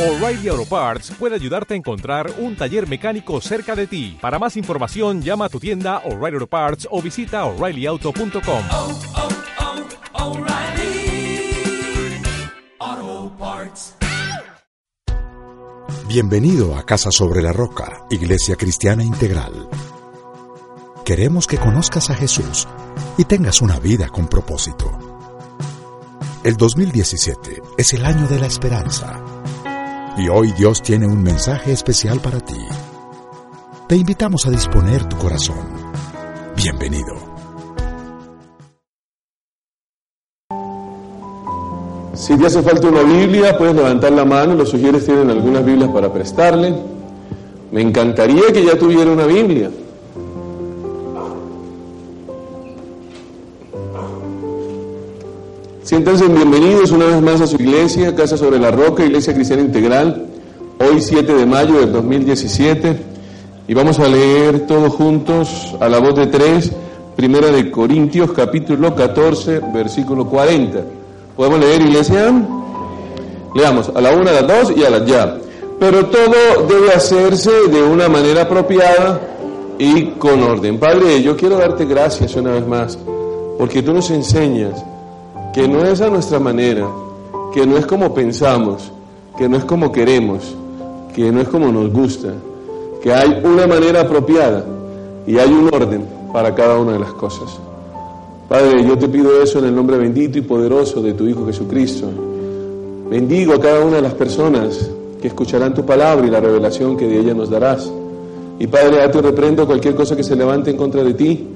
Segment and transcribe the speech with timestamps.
[0.00, 4.16] O'Reilly Auto Parts puede ayudarte a encontrar un taller mecánico cerca de ti.
[4.18, 8.64] Para más información, llama a tu tienda O'Reilly Auto Parts o visita oreillyauto.com.
[8.72, 8.98] oh,
[12.82, 13.94] oh, Parts.
[16.08, 19.68] Bienvenido a Casa sobre la Roca, Iglesia Cristiana Integral.
[21.04, 22.66] Queremos que conozcas a Jesús
[23.18, 25.20] y tengas una vida con propósito.
[26.42, 29.39] El 2017 es el año de la esperanza.
[30.20, 32.58] Y hoy Dios tiene un mensaje especial para ti.
[33.88, 35.56] Te invitamos a disponer tu corazón.
[36.54, 37.14] Bienvenido.
[42.12, 44.54] Si te hace falta una Biblia, puedes levantar la mano.
[44.54, 46.74] Los sugieres tienen algunas Biblias para prestarle.
[47.72, 49.70] Me encantaría que ya tuviera una Biblia.
[55.90, 60.24] Siéntanse bienvenidos una vez más a su iglesia, Casa sobre la Roca, Iglesia Cristiana Integral,
[60.78, 62.96] hoy 7 de mayo del 2017.
[63.66, 66.70] Y vamos a leer todos juntos a la voz de tres,
[67.16, 70.80] Primera de Corintios, capítulo 14, versículo 40.
[71.36, 72.40] ¿Podemos leer, iglesia?
[73.56, 75.38] Leamos a la una, a las dos y a las ya.
[75.80, 79.20] Pero todo debe hacerse de una manera apropiada
[79.76, 80.78] y con orden.
[80.78, 82.96] Padre, yo quiero darte gracias una vez más,
[83.58, 84.84] porque tú nos enseñas
[85.52, 86.88] que no es a nuestra manera,
[87.52, 88.92] que no es como pensamos,
[89.36, 90.54] que no es como queremos,
[91.14, 92.32] que no es como nos gusta,
[93.02, 94.64] que hay una manera apropiada
[95.26, 97.58] y hay un orden para cada una de las cosas.
[98.48, 102.08] Padre, yo te pido eso en el nombre bendito y poderoso de tu Hijo Jesucristo.
[103.08, 104.90] Bendigo a cada una de las personas
[105.20, 107.90] que escucharán tu palabra y la revelación que de ella nos darás.
[108.58, 111.46] Y Padre, a ti reprendo cualquier cosa que se levante en contra de ti.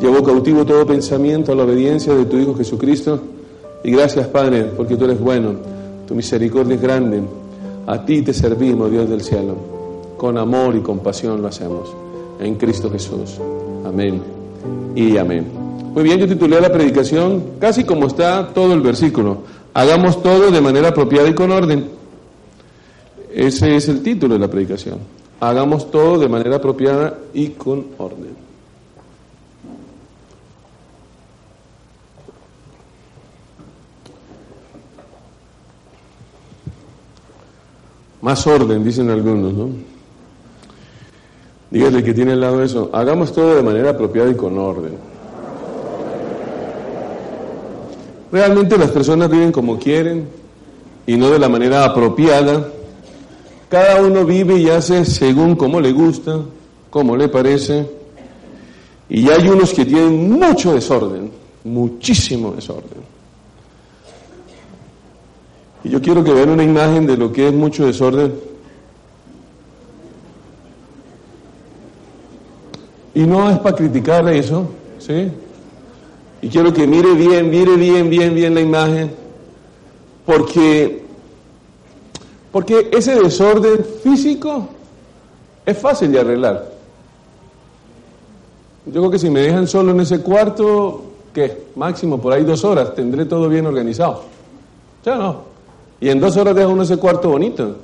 [0.00, 3.20] Llevo cautivo todo pensamiento a la obediencia de tu Hijo Jesucristo.
[3.84, 5.52] Y gracias, Padre, porque tú eres bueno,
[6.08, 7.22] tu misericordia es grande.
[7.86, 9.54] A ti te servimos, Dios del cielo.
[10.16, 11.94] Con amor y compasión lo hacemos.
[12.40, 13.38] En Cristo Jesús.
[13.84, 14.22] Amén
[14.94, 15.46] y amén.
[15.94, 19.42] Muy bien, yo titulé la predicación casi como está todo el versículo.
[19.74, 21.88] Hagamos todo de manera apropiada y con orden.
[23.34, 24.98] Ese es el título de la predicación.
[25.40, 28.33] Hagamos todo de manera apropiada y con orden.
[38.24, 39.68] Más orden, dicen algunos, ¿no?
[41.70, 42.88] Dígale que tiene al lado eso.
[42.90, 44.94] Hagamos todo de manera apropiada y con orden.
[48.32, 50.26] Realmente las personas viven como quieren
[51.06, 52.66] y no de la manera apropiada.
[53.68, 56.40] Cada uno vive y hace según como le gusta,
[56.88, 57.86] como le parece.
[59.10, 61.30] Y hay unos que tienen mucho desorden,
[61.62, 63.13] muchísimo desorden.
[65.84, 68.32] Y yo quiero que vean una imagen de lo que es mucho desorden.
[73.14, 74.66] Y no es para criticar eso,
[74.98, 75.30] ¿sí?
[76.40, 79.10] Y quiero que mire bien, mire bien, bien, bien la imagen,
[80.26, 81.04] porque,
[82.50, 84.68] porque ese desorden físico
[85.64, 86.72] es fácil de arreglar.
[88.86, 91.66] Yo creo que si me dejan solo en ese cuarto, ¿qué?
[91.76, 94.24] Máximo por ahí dos horas, tendré todo bien organizado.
[95.04, 95.53] Ya no.
[96.00, 97.76] Y en dos horas deja uno ese cuarto bonito.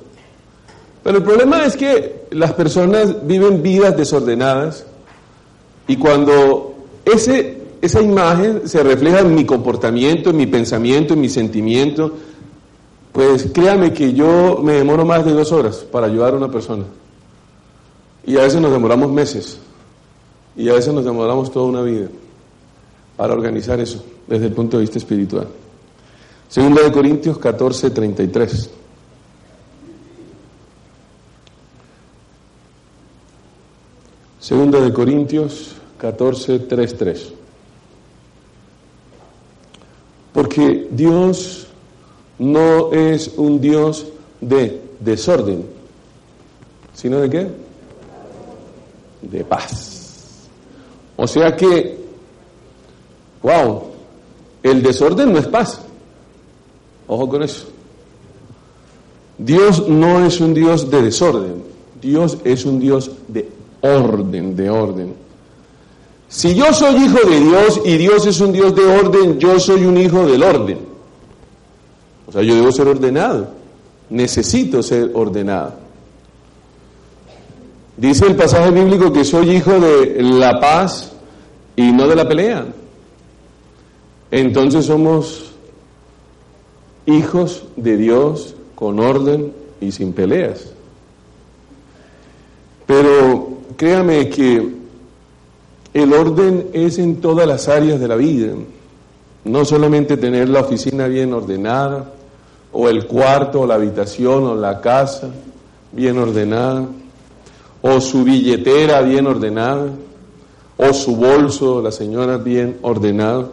[1.03, 4.85] Pero el problema es que las personas viven vidas desordenadas
[5.87, 11.29] y cuando ese, esa imagen se refleja en mi comportamiento, en mi pensamiento, en mi
[11.29, 12.13] sentimiento,
[13.11, 16.85] pues créame que yo me demoro más de dos horas para ayudar a una persona.
[18.25, 19.59] Y a veces nos demoramos meses.
[20.55, 22.07] Y a veces nos demoramos toda una vida
[23.17, 25.47] para organizar eso desde el punto de vista espiritual.
[26.51, 28.69] Segunda de Corintios 14, 33.
[34.41, 37.33] Segunda de Corintios 14, 3, 3.
[40.33, 41.67] Porque Dios
[42.37, 44.07] no es un Dios
[44.41, 45.65] de desorden,
[46.93, 47.47] sino de qué?
[49.21, 50.49] De paz.
[51.15, 51.97] O sea que,
[53.41, 53.83] wow,
[54.63, 55.79] el desorden no es paz.
[57.13, 57.65] Ojo con eso.
[59.37, 61.61] Dios no es un Dios de desorden,
[62.01, 63.49] Dios es un Dios de
[63.81, 65.13] orden, de orden.
[66.29, 69.83] Si yo soy hijo de Dios y Dios es un Dios de orden, yo soy
[69.83, 70.79] un hijo del orden.
[72.27, 73.49] O sea, yo debo ser ordenado,
[74.09, 75.73] necesito ser ordenado.
[77.97, 81.11] Dice el pasaje bíblico que soy hijo de la paz
[81.75, 82.67] y no de la pelea.
[84.31, 85.50] Entonces somos
[87.05, 90.71] hijos de Dios con orden y sin peleas.
[92.85, 94.69] Pero créame que
[95.93, 98.53] el orden es en todas las áreas de la vida.
[99.43, 102.13] No solamente tener la oficina bien ordenada,
[102.73, 105.29] o el cuarto, o la habitación, o la casa
[105.91, 106.87] bien ordenada,
[107.81, 109.89] o su billetera bien ordenada,
[110.77, 113.51] o su bolso, la señora bien ordenado,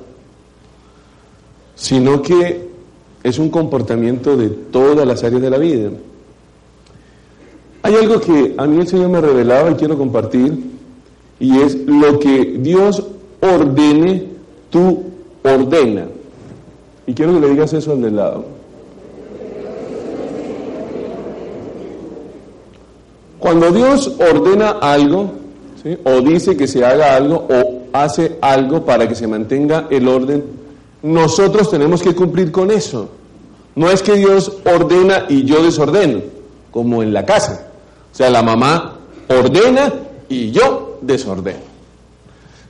[1.75, 2.68] sino que
[3.23, 5.91] es un comportamiento de todas las áreas de la vida.
[7.83, 10.59] Hay algo que a mí el Señor me revelaba y quiero compartir,
[11.41, 13.05] y es lo que Dios
[13.41, 14.25] ordene,
[14.71, 15.05] tú
[15.43, 16.07] ordena.
[17.07, 18.45] Y quiero que le digas eso al del lado.
[23.39, 25.31] Cuando Dios ordena algo,
[26.05, 30.58] o dice que se haga algo, o hace algo para que se mantenga el orden,
[31.03, 33.09] nosotros tenemos que cumplir con eso.
[33.75, 36.21] No es que Dios ordena y yo desordeno,
[36.71, 37.69] como en la casa.
[38.13, 38.97] O sea, la mamá
[39.29, 39.93] ordena
[40.29, 41.69] y yo desordeno.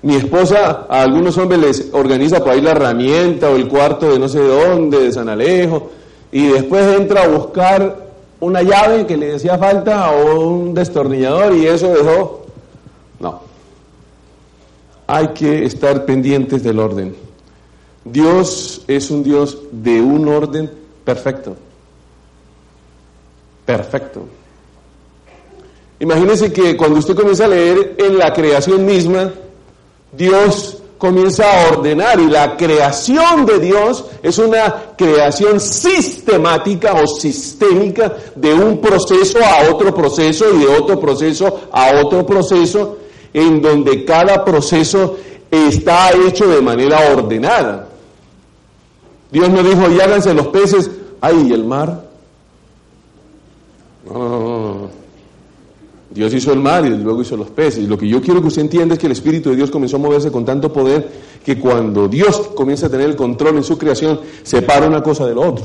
[0.03, 4.19] Mi esposa a algunos hombres les organiza por ahí la herramienta o el cuarto de
[4.19, 5.91] no sé dónde, de San Alejo,
[6.31, 8.09] y después entra a buscar
[8.41, 12.47] una llave que le decía falta o un destornillador y eso dejó.
[13.19, 13.41] No.
[15.07, 17.28] Hay que estar pendientes del orden.
[18.13, 20.71] Dios es un Dios de un orden
[21.05, 21.57] perfecto.
[23.65, 24.27] Perfecto.
[26.01, 29.33] Imagínese que cuando usted comienza a leer en la creación misma,
[30.13, 38.17] Dios comienza a ordenar y la creación de Dios es una creación sistemática o sistémica
[38.35, 42.99] de un proceso a otro proceso y de otro proceso a otro proceso
[43.33, 45.17] en donde cada proceso
[45.51, 47.88] está hecho de manera ordenada.
[49.31, 50.91] Dios no dijo, y háganse los peces,
[51.21, 52.09] ay, ¿y el mar?
[54.07, 55.09] No, no, no.
[56.11, 57.85] Dios hizo el mar y luego hizo los peces.
[57.85, 59.97] Y lo que yo quiero que usted entienda es que el Espíritu de Dios comenzó
[59.97, 61.09] a moverse con tanto poder
[61.45, 65.35] que cuando Dios comienza a tener el control en su creación, separa una cosa de
[65.35, 65.65] lo otro.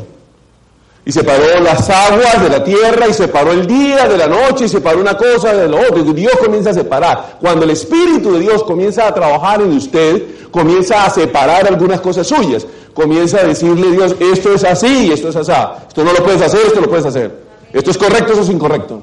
[1.05, 4.69] Y separó las aguas de la tierra y separó el día de la noche y
[4.69, 5.99] separó una cosa de lo otro.
[5.99, 7.37] Y Dios comienza a separar.
[7.41, 12.25] Cuando el Espíritu de Dios comienza a trabajar en usted, comienza a separar algunas cosas
[12.25, 12.65] suyas.
[12.93, 15.51] Comienza a decirle a Dios, esto es así y esto es así.
[15.89, 17.43] Esto no lo puedes hacer, esto lo puedes hacer.
[17.73, 19.01] Esto es correcto, esto es incorrecto.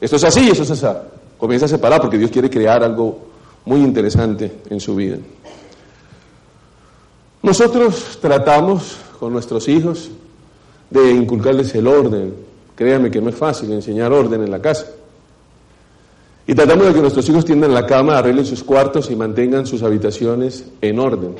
[0.00, 0.86] Esto es así, esto es así.
[1.36, 3.18] Comienza a separar porque Dios quiere crear algo
[3.66, 5.18] muy interesante en su vida.
[7.42, 10.10] Nosotros tratamos con nuestros hijos
[11.02, 12.34] de inculcarles el orden.
[12.74, 14.86] Créanme que no es fácil enseñar orden en la casa.
[16.46, 19.82] Y tratamos de que nuestros hijos tiendan la cama, arreglen sus cuartos y mantengan sus
[19.82, 21.34] habitaciones en orden.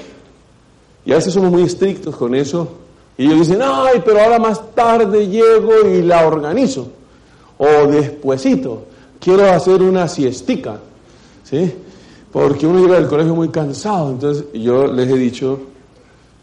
[1.05, 2.69] Y a veces somos muy estrictos con eso.
[3.17, 6.89] Y ellos dicen, ay, pero ahora más tarde llego y la organizo.
[7.59, 8.87] O despuesito,
[9.21, 10.81] quiero hacer una siestica.
[11.45, 11.73] ¿Sí?
[12.33, 14.11] Porque uno llega del colegio muy cansado.
[14.11, 15.61] Entonces yo les he dicho,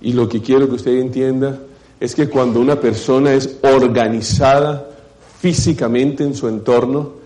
[0.01, 1.59] y lo que quiero que usted entienda,
[1.99, 4.89] es que cuando una persona es organizada
[5.39, 7.23] físicamente en su entorno,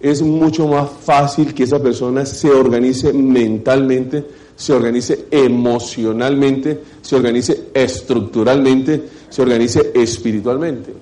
[0.00, 4.24] es mucho más fácil que esa persona se organice mentalmente,
[4.56, 10.92] se organice emocionalmente, se organice estructuralmente, se organice espiritualmente.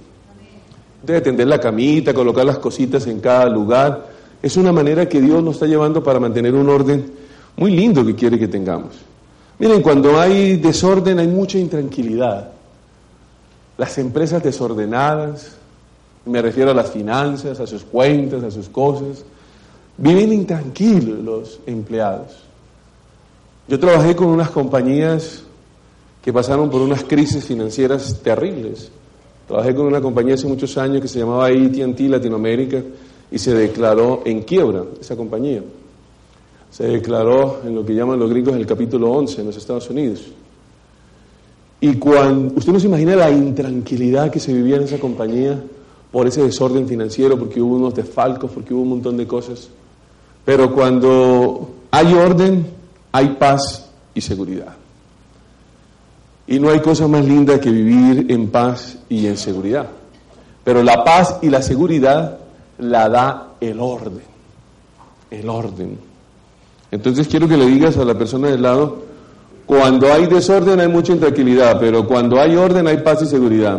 [1.02, 4.10] Debe tender la camita, colocar las cositas en cada lugar.
[4.42, 7.10] Es una manera que Dios nos está llevando para mantener un orden
[7.56, 8.94] muy lindo que quiere que tengamos.
[9.58, 12.57] Miren, cuando hay desorden hay mucha intranquilidad.
[13.78, 15.52] Las empresas desordenadas,
[16.26, 19.24] me refiero a las finanzas, a sus cuentas, a sus cosas,
[19.96, 22.42] viven intranquilos los empleados.
[23.68, 25.44] Yo trabajé con unas compañías
[26.20, 28.90] que pasaron por unas crisis financieras terribles.
[29.46, 32.82] Trabajé con una compañía hace muchos años que se llamaba AT&T Latinoamérica
[33.30, 35.62] y se declaró en quiebra esa compañía.
[36.70, 40.24] Se declaró en lo que llaman los gringos el capítulo 11 en los Estados Unidos.
[41.80, 45.62] Y cuando usted no se imagina la intranquilidad que se vivía en esa compañía
[46.10, 49.68] por ese desorden financiero, porque hubo unos desfalcos, porque hubo un montón de cosas.
[50.44, 52.66] Pero cuando hay orden,
[53.12, 54.74] hay paz y seguridad.
[56.46, 59.88] Y no hay cosa más linda que vivir en paz y en seguridad.
[60.64, 62.38] Pero la paz y la seguridad
[62.78, 64.22] la da el orden.
[65.30, 65.98] El orden.
[66.90, 69.07] Entonces quiero que le digas a la persona del lado,
[69.68, 73.78] cuando hay desorden hay mucha intranquilidad, pero cuando hay orden hay paz y seguridad.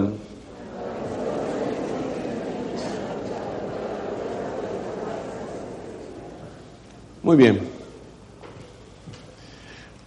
[7.23, 7.59] Muy bien.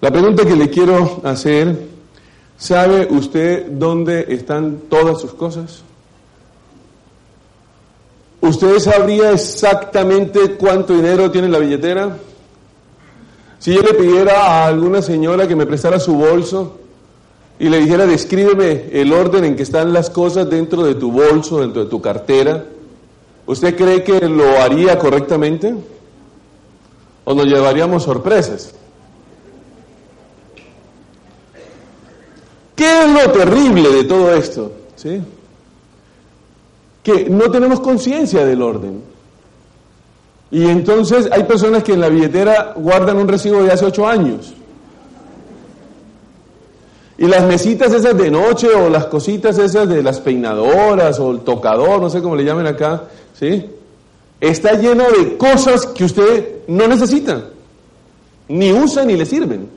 [0.00, 1.76] La pregunta que le quiero hacer,
[2.56, 5.82] ¿sabe usted dónde están todas sus cosas?
[8.42, 12.16] ¿usted sabría exactamente cuánto dinero tiene en la billetera?
[13.62, 16.80] Si yo le pidiera a alguna señora que me prestara su bolso
[17.60, 21.60] y le dijera, descríbeme el orden en que están las cosas dentro de tu bolso,
[21.60, 22.64] dentro de tu cartera,
[23.46, 25.76] ¿usted cree que lo haría correctamente?
[27.22, 28.74] ¿O nos llevaríamos sorpresas?
[32.74, 34.72] ¿Qué es lo terrible de todo esto?
[34.96, 35.22] ¿Sí?
[37.04, 39.11] Que no tenemos conciencia del orden.
[40.52, 44.52] Y entonces hay personas que en la billetera guardan un recibo de hace ocho años.
[47.16, 51.40] Y las mesitas esas de noche o las cositas esas de las peinadoras o el
[51.40, 53.64] tocador, no sé cómo le llamen acá, ¿sí?
[54.38, 57.44] Está lleno de cosas que usted no necesita,
[58.48, 59.70] ni usa ni le sirven.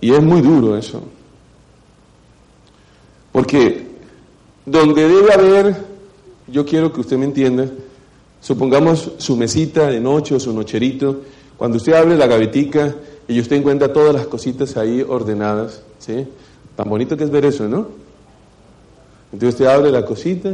[0.00, 1.02] Y es muy duro eso.
[3.30, 3.86] Porque
[4.64, 5.76] donde debe haber,
[6.48, 7.66] yo quiero que usted me entienda,
[8.46, 11.22] supongamos su mesita de noche o su nocherito,
[11.56, 12.94] cuando usted abre la gavetica
[13.26, 16.28] y usted encuentra todas las cositas ahí ordenadas, ¿sí?
[16.76, 17.88] Tan bonito que es ver eso, ¿no?
[19.32, 20.50] Entonces usted abre la cosita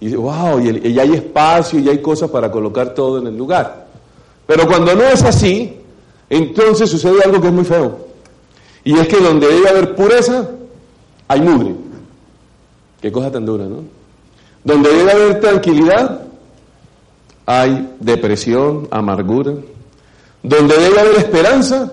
[0.00, 3.38] y dice, wow, y, ya hay espacio y hay cosas para colocar todo en el
[3.38, 3.86] lugar.
[4.46, 5.78] Pero cuando no es así,
[6.28, 8.06] entonces sucede algo que es muy feo.
[8.84, 10.50] Y es que donde debe haber pureza,
[11.28, 11.74] hay mugre.
[13.00, 13.78] Qué cosa tan dura, ¿no?
[14.62, 16.23] Donde debe haber tranquilidad,
[17.46, 19.54] hay depresión, amargura.
[20.42, 21.92] Donde debe haber esperanza,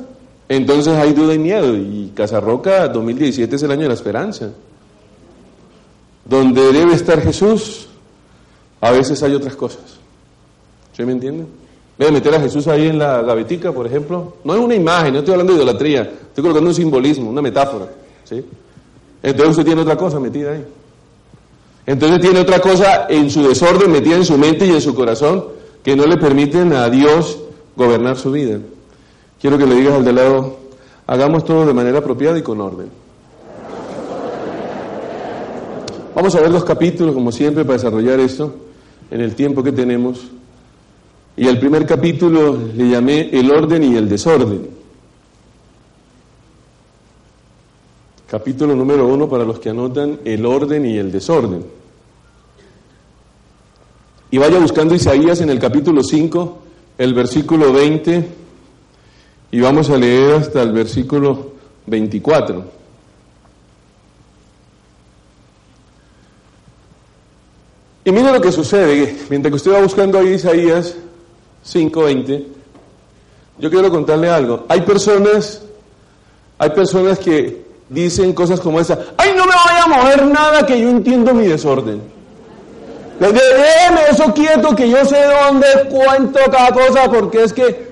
[0.49, 1.75] entonces hay duda y miedo.
[1.75, 4.49] Y Casarroca 2017 es el año de la esperanza.
[6.25, 7.87] Donde debe estar Jesús,
[8.79, 9.99] a veces hay otras cosas.
[10.95, 11.47] ¿Sí me entienden?
[11.97, 14.37] Debe meter a Jesús ahí en la gavetica, por ejemplo.
[14.43, 16.01] No es una imagen, no estoy hablando de idolatría.
[16.01, 17.87] Estoy colocando un simbolismo, una metáfora.
[18.23, 18.43] ¿sí?
[19.21, 20.65] Entonces usted tiene otra cosa metida ahí.
[21.85, 25.45] Entonces tiene otra cosa en su desorden metida en su mente y en su corazón
[25.83, 27.39] que no le permiten a Dios
[27.75, 28.59] gobernar su vida.
[29.39, 30.57] Quiero que le digas al de lado,
[31.07, 32.89] hagamos todo de manera apropiada y con orden.
[36.13, 38.53] Vamos a ver los capítulos, como siempre, para desarrollar esto
[39.09, 40.19] en el tiempo que tenemos.
[41.37, 44.80] Y al primer capítulo le llamé el orden y el desorden.
[48.31, 51.65] Capítulo número uno para los que anotan el orden y el desorden.
[54.29, 56.59] Y vaya buscando Isaías en el capítulo 5,
[56.97, 58.29] el versículo 20,
[59.51, 61.51] y vamos a leer hasta el versículo
[61.87, 62.63] 24.
[68.05, 70.95] Y mire lo que sucede, mientras que usted va buscando ahí Isaías
[71.65, 72.47] 5:20,
[73.59, 74.65] yo quiero contarle algo.
[74.69, 75.63] Hay personas,
[76.57, 80.79] hay personas que dicen cosas como esa, ay, no me vaya a mover nada que
[80.81, 82.01] yo entiendo mi desorden.
[83.19, 87.91] Déjeme eso quieto que yo sé dónde cuento cada cosa porque es que...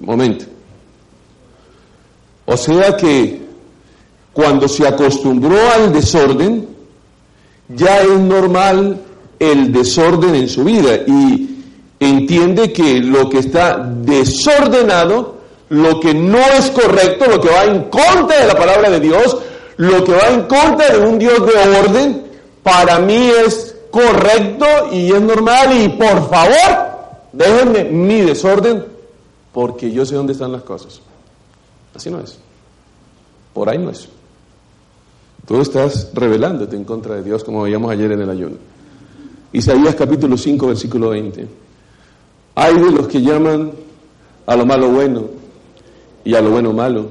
[0.00, 0.46] Momento.
[2.46, 3.42] O sea que
[4.32, 6.66] cuando se acostumbró al desorden,
[7.68, 9.00] ya es normal
[9.38, 11.64] el desorden en su vida y
[12.00, 15.31] entiende que lo que está desordenado,
[15.72, 19.38] lo que no es correcto, lo que va en contra de la palabra de Dios,
[19.78, 22.26] lo que va en contra de un Dios de orden,
[22.62, 26.90] para mí es correcto y es normal y por favor,
[27.32, 28.84] déjenme mi desorden
[29.50, 31.00] porque yo sé dónde están las cosas.
[31.94, 32.36] Así no es.
[33.54, 34.10] Por ahí no es.
[35.46, 38.56] Tú estás rebelándote en contra de Dios como veíamos ayer en el ayuno.
[39.54, 41.48] Isaías capítulo 5, versículo 20.
[42.56, 43.72] Hay de los que llaman
[44.44, 45.41] a lo malo bueno
[46.24, 47.06] y a lo bueno malo,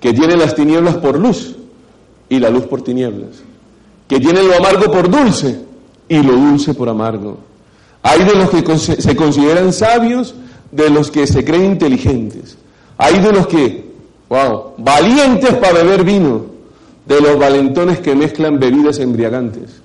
[0.00, 1.56] que tienen las tinieblas por luz
[2.28, 3.42] y la luz por tinieblas,
[4.08, 5.60] que tienen lo amargo por dulce
[6.08, 7.38] y lo dulce por amargo.
[8.02, 10.34] Hay de los que se consideran sabios,
[10.72, 12.58] de los que se creen inteligentes.
[12.98, 13.92] Hay de los que,
[14.28, 16.46] wow, valientes para beber vino,
[17.06, 19.80] de los valentones que mezclan bebidas embriagantes.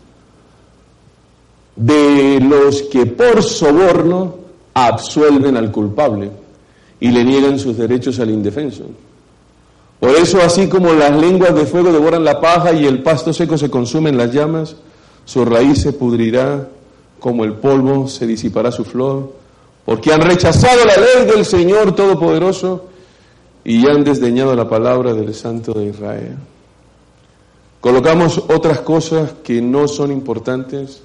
[1.76, 4.36] De los que por soborno
[4.74, 6.32] absuelven al culpable
[7.00, 8.86] y le niegan sus derechos al indefenso.
[10.00, 13.58] Por eso, así como las lenguas de fuego devoran la paja y el pasto seco
[13.58, 14.76] se consume en las llamas,
[15.26, 16.68] su raíz se pudrirá,
[17.20, 19.34] como el polvo se disipará su flor,
[19.86, 22.86] porque han rechazado la ley del Señor Todopoderoso
[23.64, 26.38] y han desdeñado la palabra del Santo de Israel.
[27.82, 31.02] Colocamos otras cosas que no son importantes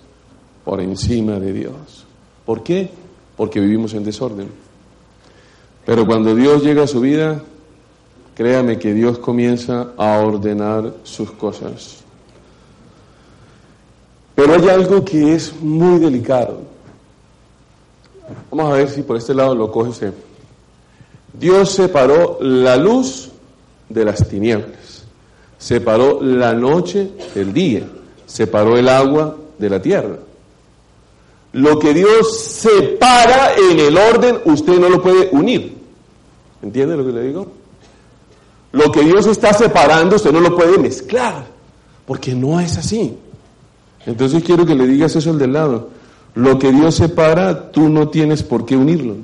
[0.64, 2.04] por encima de Dios.
[2.44, 2.90] ¿Por qué?
[3.36, 4.48] Porque vivimos en desorden.
[5.84, 7.42] Pero cuando Dios llega a su vida,
[8.34, 11.98] créame que Dios comienza a ordenar sus cosas.
[14.34, 16.60] Pero hay algo que es muy delicado.
[18.50, 20.14] Vamos a ver si por este lado lo coge usted.
[21.32, 23.30] Dios separó la luz
[23.88, 25.04] de las tinieblas,
[25.58, 27.86] separó la noche del día,
[28.26, 30.16] separó el agua de la tierra.
[31.52, 35.76] Lo que Dios separa en el orden, usted no lo puede unir.
[36.62, 37.46] ¿Entiende lo que le digo?
[38.72, 41.46] Lo que Dios está separando, usted no lo puede mezclar,
[42.06, 43.16] porque no es así.
[44.06, 45.90] Entonces quiero que le digas eso al del lado.
[46.34, 49.16] Lo que Dios separa, tú no tienes por qué unirlo.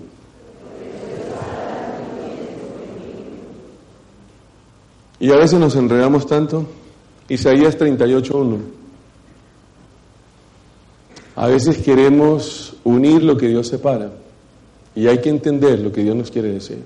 [5.20, 6.66] Y a veces nos enredamos tanto.
[7.28, 8.58] Isaías 38.1.
[11.38, 14.10] A veces queremos unir lo que Dios separa.
[14.96, 16.82] Y hay que entender lo que Dios nos quiere decir.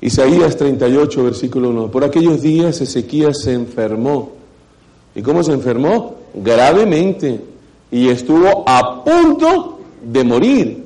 [0.00, 1.90] Isaías 38, versículo 1.
[1.90, 4.30] Por aquellos días Ezequías se enfermó.
[5.16, 6.14] ¿Y cómo se enfermó?
[6.32, 7.40] Gravemente.
[7.90, 10.84] Y estuvo a punto de morir.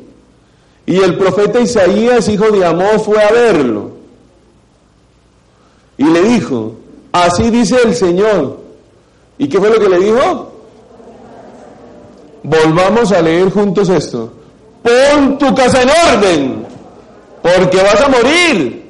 [0.87, 3.91] Y el profeta Isaías, hijo de Amós, fue a verlo.
[5.99, 6.77] Y le dijo,
[7.13, 8.59] así dice el Señor.
[9.37, 10.56] ¿Y qué fue lo que le dijo?
[12.47, 14.33] Volvamos a leer juntos esto.
[14.81, 16.67] Pon tu casa en orden,
[17.43, 18.89] porque vas a morir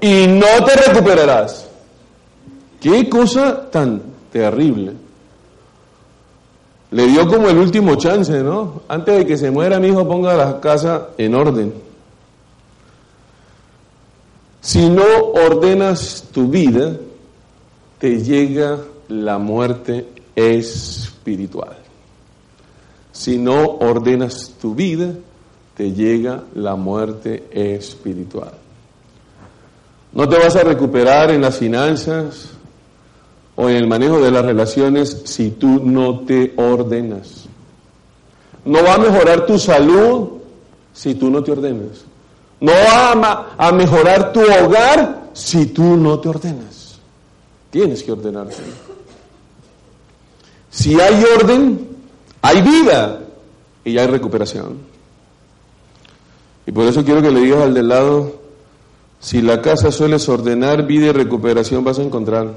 [0.00, 1.68] y no te recuperarás.
[2.80, 4.94] Qué cosa tan terrible.
[6.90, 8.82] Le dio como el último chance, ¿no?
[8.88, 11.72] Antes de que se muera, mi hijo, ponga la casa en orden.
[14.60, 16.96] Si no ordenas tu vida,
[18.00, 21.81] te llega la muerte espiritual.
[23.12, 25.12] Si no ordenas tu vida,
[25.76, 28.52] te llega la muerte espiritual.
[30.12, 32.50] No te vas a recuperar en las finanzas
[33.56, 37.44] o en el manejo de las relaciones si tú no te ordenas.
[38.64, 40.28] No va a mejorar tu salud
[40.92, 42.04] si tú no te ordenas.
[42.60, 47.00] No va a, mejorar tu hogar si tú no te ordenas.
[47.70, 48.62] Tienes que ordenarte.
[50.70, 51.88] Si hay orden,
[52.42, 53.20] hay vida
[53.84, 54.78] y hay recuperación.
[56.66, 58.40] Y por eso quiero que le digas al del lado,
[59.20, 62.54] si la casa sueles ordenar, vida y recuperación vas a encontrar.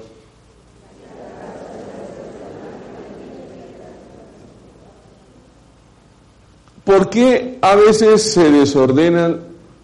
[6.84, 9.36] ¿Por qué a veces se desordena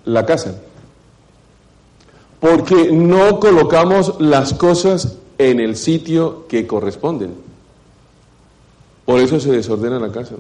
[0.06, 0.56] la casa?
[2.40, 7.51] Porque no colocamos las cosas en el sitio que corresponden.
[9.12, 10.36] Por eso se desordena la casa.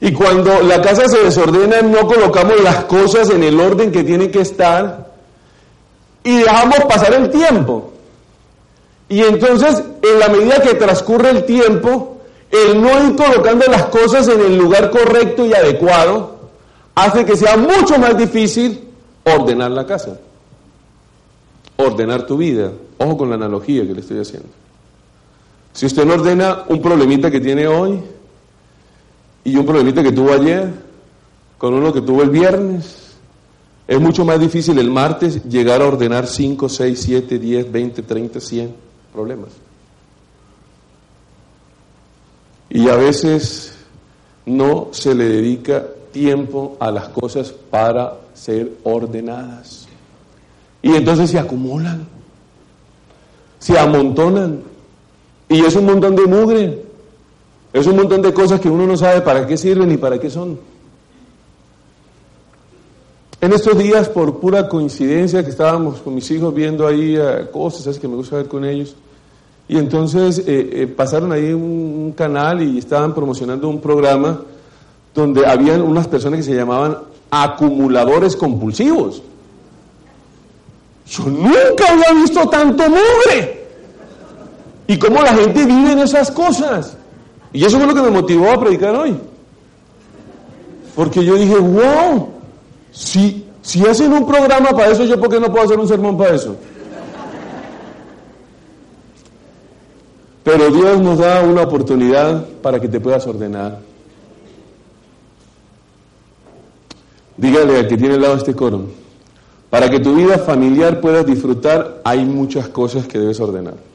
[0.00, 4.30] Y cuando la casa se desordena, no colocamos las cosas en el orden que tienen
[4.30, 5.10] que estar
[6.22, 7.90] y dejamos pasar el tiempo.
[9.08, 12.18] Y entonces, en la medida que transcurre el tiempo,
[12.48, 16.38] el no ir colocando las cosas en el lugar correcto y adecuado
[16.94, 18.88] hace que sea mucho más difícil
[19.24, 20.16] ordenar la casa,
[21.76, 22.70] ordenar tu vida.
[22.98, 24.60] Ojo con la analogía que le estoy haciendo.
[25.72, 28.00] Si usted no ordena un problemita que tiene hoy,
[29.44, 30.70] y un problemita que tuvo ayer
[31.58, 32.96] con uno que tuvo el viernes.
[33.86, 38.40] Es mucho más difícil el martes llegar a ordenar 5, 6, 7, 10, 20, 30,
[38.40, 38.74] 100
[39.12, 39.48] problemas.
[42.68, 43.74] Y a veces
[44.46, 49.88] no se le dedica tiempo a las cosas para ser ordenadas.
[50.82, 52.06] Y entonces se acumulan,
[53.58, 54.62] se amontonan.
[55.50, 56.82] Y es un montón de mugre.
[57.72, 60.30] Es un montón de cosas que uno no sabe para qué sirven ni para qué
[60.30, 60.58] son.
[63.40, 67.98] En estos días, por pura coincidencia, que estábamos con mis hijos viendo ahí eh, cosas
[67.98, 68.94] que me gusta ver con ellos,
[69.66, 74.42] y entonces eh, eh, pasaron ahí un, canal y estaban promocionando un programa
[75.14, 76.98] donde habían unas personas que se llamaban
[77.30, 79.22] acumuladores compulsivos.
[81.06, 83.59] Yo nunca había visto tanto mugre.
[84.90, 86.96] Y cómo la gente vive en esas cosas.
[87.52, 89.16] Y eso fue lo que me motivó a predicar hoy.
[90.96, 92.30] Porque yo dije, wow,
[92.90, 96.18] si, si hacen un programa para eso, ¿yo por qué no puedo hacer un sermón
[96.18, 96.56] para eso?
[100.42, 103.78] Pero Dios nos da una oportunidad para que te puedas ordenar.
[107.36, 108.86] Dígale al que tiene al lado este coro,
[109.70, 113.90] para que tu vida familiar puedas disfrutar, hay muchas cosas que debes ordenar.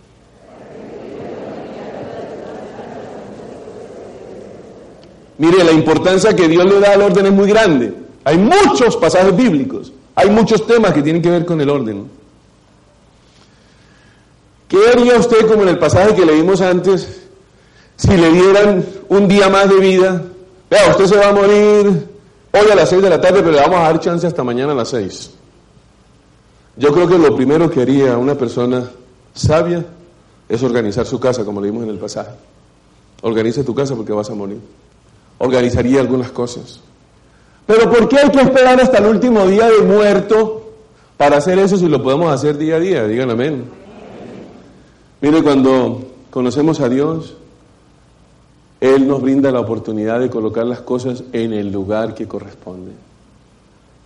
[5.37, 7.93] Mire, la importancia que Dios le da al orden es muy grande.
[8.23, 12.09] Hay muchos pasajes bíblicos, hay muchos temas que tienen que ver con el orden.
[14.67, 17.21] ¿Qué haría usted como en el pasaje que leímos antes
[17.97, 20.21] si le dieran un día más de vida,
[20.69, 22.07] vea, usted se va a morir
[22.51, 24.73] hoy a las 6 de la tarde, pero le vamos a dar chance hasta mañana
[24.73, 25.31] a las 6.
[26.77, 28.89] Yo creo que lo primero que haría una persona
[29.33, 29.85] sabia
[30.49, 32.31] es organizar su casa, como leímos en el pasaje.
[33.21, 34.59] Organiza tu casa porque vas a morir.
[35.37, 36.79] Organizaría algunas cosas.
[37.65, 40.69] Pero ¿por qué hay que esperar hasta el último día de muerto
[41.17, 43.07] para hacer eso si lo podemos hacer día a día?
[43.07, 43.65] Digan amén.
[45.21, 47.35] Mire, cuando conocemos a Dios,
[48.79, 52.91] Él nos brinda la oportunidad de colocar las cosas en el lugar que corresponde.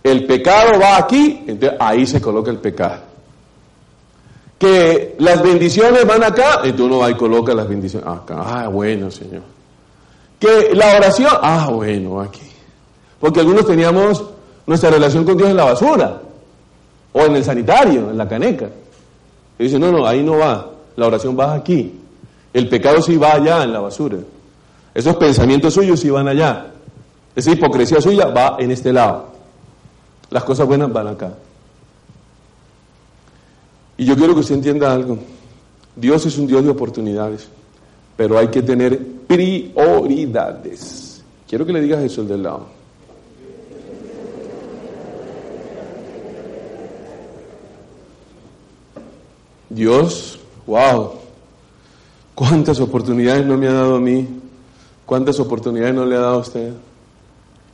[0.02, 3.10] El pecado va aquí, entonces ahí se coloca el pecado.
[4.58, 8.42] Que las bendiciones van acá, entonces uno va y coloca las bendiciones acá.
[8.42, 9.42] Ah, bueno, Señor.
[10.40, 12.40] Que la oración, ah, bueno, aquí.
[13.20, 14.24] Porque algunos teníamos
[14.66, 16.22] nuestra relación con Dios en la basura,
[17.12, 18.68] o en el sanitario, en la caneca.
[19.58, 20.70] Y dicen, no, no, ahí no va.
[20.96, 22.00] La oración va aquí.
[22.52, 24.16] El pecado sí va allá en la basura.
[24.94, 26.72] Esos pensamientos suyos sí van allá.
[27.36, 29.26] Esa hipocresía suya va en este lado.
[30.30, 31.34] Las cosas buenas van acá.
[33.98, 35.18] Y yo quiero que usted entienda algo.
[35.94, 37.48] Dios es un Dios de oportunidades,
[38.16, 41.22] pero hay que tener prioridades.
[41.48, 42.66] Quiero que le digas eso el del lado.
[49.68, 51.12] Dios, wow,
[52.34, 54.26] cuántas oportunidades no me ha dado a mí,
[55.06, 56.72] cuántas oportunidades no le ha dado a usted,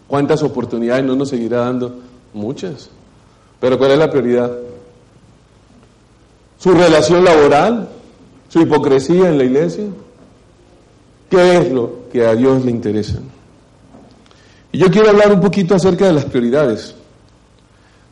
[0.06, 2.00] cuántas oportunidades no nos seguirá dando,
[2.34, 2.90] muchas.
[3.60, 4.52] Pero ¿cuál es la prioridad?
[6.58, 7.88] ¿Su relación laboral?
[8.50, 9.86] ¿Su hipocresía en la iglesia?
[11.28, 13.18] ¿Qué es lo que a Dios le interesa?
[14.72, 16.94] Y yo quiero hablar un poquito acerca de las prioridades.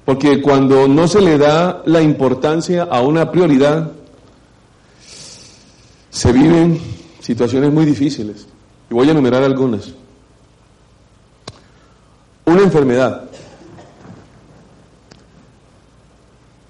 [0.04, 3.90] Porque cuando no se le da la importancia a una prioridad,
[6.10, 6.80] se viven
[7.20, 8.46] situaciones muy difíciles.
[8.90, 9.92] Y voy a enumerar algunas.
[12.44, 13.24] Una enfermedad.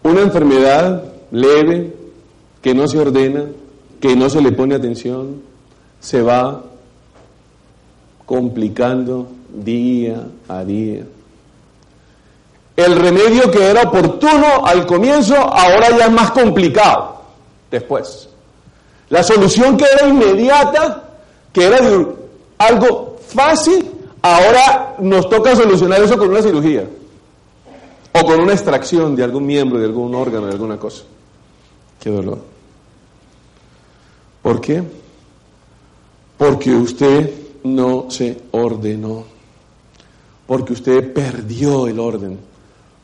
[0.03, 1.95] Una enfermedad leve,
[2.63, 3.47] que no se ordena,
[4.01, 5.43] que no se le pone atención,
[6.05, 6.63] se va
[8.27, 11.03] complicando día a día.
[12.77, 17.23] El remedio que era oportuno al comienzo, ahora ya es más complicado
[17.71, 18.29] después.
[19.09, 21.05] La solución que era inmediata,
[21.51, 21.79] que era
[22.59, 23.91] algo fácil,
[24.21, 26.87] ahora nos toca solucionar eso con una cirugía
[28.13, 31.05] o con una extracción de algún miembro, de algún órgano, de alguna cosa.
[31.99, 32.41] Qué dolor.
[34.43, 34.83] ¿Por qué?
[36.37, 37.33] Porque usted
[37.65, 39.25] no se ordenó.
[40.47, 42.39] Porque usted perdió el orden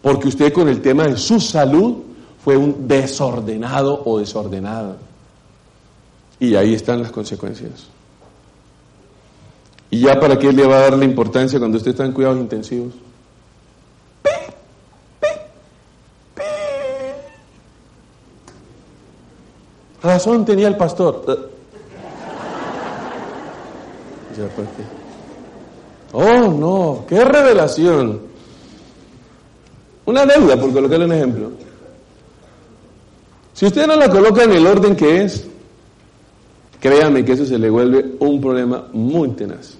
[0.03, 1.99] porque usted con el tema de su salud
[2.43, 4.97] fue un desordenado o desordenada.
[6.39, 7.89] Y ahí están las consecuencias.
[9.91, 12.39] ¿Y ya para qué le va a dar la importancia cuando usted está en cuidados
[12.39, 12.95] intensivos?
[20.03, 21.50] Razón tenía el pastor.
[26.13, 28.21] Oh, no, qué revelación.
[30.07, 31.51] Una deuda, por colocarle un ejemplo.
[33.53, 35.47] Si usted no la coloca en el orden que es,
[36.81, 39.77] créame que eso se le vuelve un problema muy tenaz.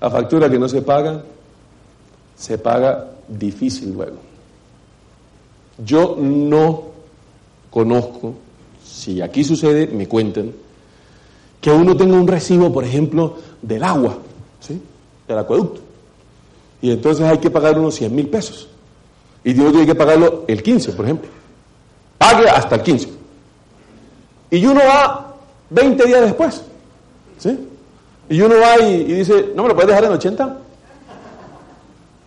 [0.00, 1.24] La factura que no se paga,
[2.36, 4.18] se paga difícil luego.
[5.84, 6.84] Yo no
[7.70, 8.34] conozco,
[8.84, 10.52] si aquí sucede, me cuentan,
[11.66, 14.18] que uno tenga un recibo, por ejemplo, del agua,
[14.60, 14.80] ¿sí?
[15.26, 15.80] del acueducto
[16.80, 18.68] y entonces hay que pagar unos 100 mil pesos.
[19.42, 21.28] Y Dios tiene que pagarlo el 15, por ejemplo.
[22.18, 23.08] Pague hasta el 15.
[24.52, 25.34] Y uno va
[25.70, 26.62] 20 días después.
[27.38, 27.58] ¿Sí?
[28.28, 30.58] Y uno va y, dice, ¿no me lo puedes dejar en 80?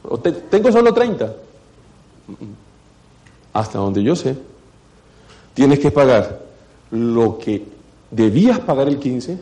[0.04, 1.34] O tengo solo 30.
[3.54, 4.36] Hasta donde yo sé,
[5.54, 6.42] tienes que pagar
[6.92, 7.79] lo que
[8.12, 9.38] debías pagar el 15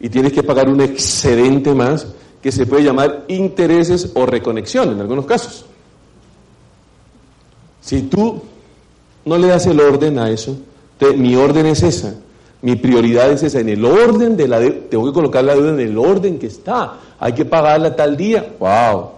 [0.00, 2.06] y tienes que pagar un excedente más
[2.42, 5.64] que se puede llamar intereses o reconexión en algunos casos.
[7.80, 8.42] Si tú
[9.24, 10.56] no le das el orden a eso,
[11.16, 12.14] mi orden es esa,
[12.62, 15.70] mi prioridad es esa, en el orden de la deuda, tengo que colocar la deuda
[15.70, 19.10] en el orden que está, hay que pagarla tal día, wow.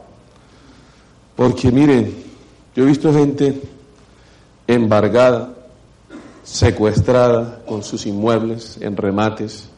[1.35, 2.15] Porque miren,
[2.75, 3.61] yo he visto gente
[4.67, 5.56] embargada,
[6.47, 9.69] secuestrada con sus inmuebles en remates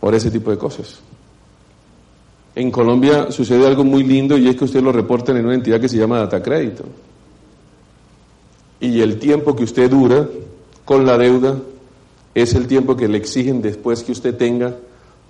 [0.00, 0.98] por ese tipo de cosas.
[2.54, 5.78] En Colombia sucede algo muy lindo y es que usted lo reporta en una entidad
[5.78, 6.84] que se llama Data Crédito.
[8.80, 10.26] Y el tiempo que usted dura
[10.86, 11.56] con la deuda
[12.34, 14.74] es el tiempo que le exigen después que usted tenga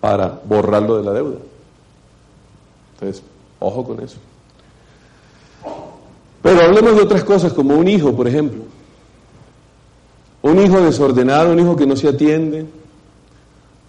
[0.00, 1.38] para borrarlo de la deuda.
[2.94, 3.24] Entonces,
[3.58, 4.18] ojo con eso.
[6.42, 8.69] Pero hablemos de otras cosas, como un hijo, por ejemplo.
[10.42, 12.66] Un hijo desordenado, un hijo que no se atiende,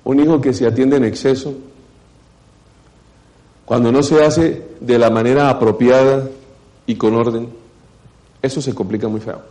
[0.03, 1.53] un hijo que se atiende en exceso,
[3.65, 6.27] cuando no se hace de la manera apropiada
[6.85, 7.47] y con orden,
[8.41, 9.41] eso se complica muy feo.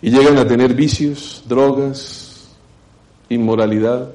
[0.00, 2.48] Y llegan a tener vicios, drogas,
[3.28, 4.10] inmoralidad.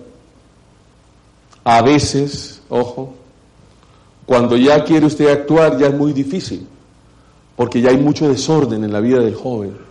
[1.63, 3.13] A veces, ojo,
[4.25, 6.67] cuando ya quiere usted actuar ya es muy difícil,
[7.55, 9.84] porque ya hay mucho desorden en la vida del joven.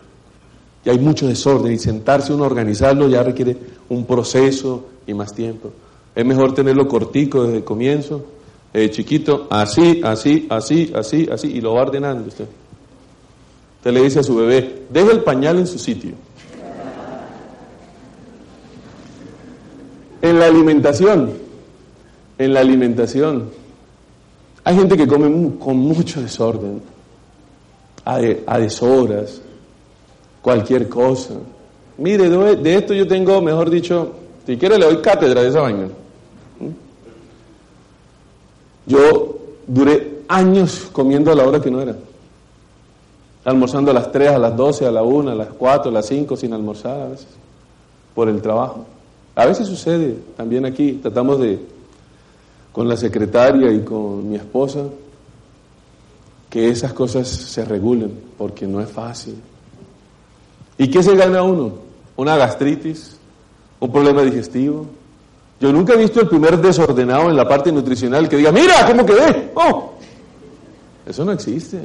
[0.85, 3.57] Ya hay mucho desorden y sentarse uno a organizarlo ya requiere
[3.89, 5.71] un proceso y más tiempo.
[6.15, 8.25] Es mejor tenerlo cortico desde el comienzo,
[8.73, 12.47] eh, chiquito, así, así, así, así, así, y lo va ordenando usted.
[13.79, 16.13] Usted le dice a su bebé, deja el pañal en su sitio.
[20.23, 21.33] En la alimentación,
[22.39, 23.51] en la alimentación,
[24.65, 26.81] hay gente que come con mucho desorden,
[28.05, 29.41] a, a deshoras,
[30.45, 31.33] cualquier cosa.
[31.97, 34.13] Mire, de esto yo tengo, mejor dicho,
[34.45, 35.87] si quiere le doy cátedra de esa vaina.
[36.61, 36.69] ¿Mm?
[38.87, 41.97] Yo duré años comiendo a la hora que no era.
[43.47, 46.07] Almorzando a las 3, a las 12, a la 1, a las 4, a las
[46.07, 47.29] 5, sin almorzar a veces,
[48.15, 48.85] por el trabajo.
[49.35, 51.59] A veces sucede, también aquí, tratamos de,
[52.71, 54.83] con la secretaria y con mi esposa,
[56.51, 59.37] que esas cosas se regulen, porque no es fácil.
[60.79, 61.73] ¿Y qué se gana uno?
[62.17, 63.17] Una gastritis,
[63.81, 64.87] un problema digestivo.
[65.61, 69.07] Yo nunca he visto el primer desordenado en la parte nutricional que diga, mira, ¿cómo
[69.07, 69.53] quedé?
[69.55, 69.95] Oh,
[71.07, 71.81] eso no existe.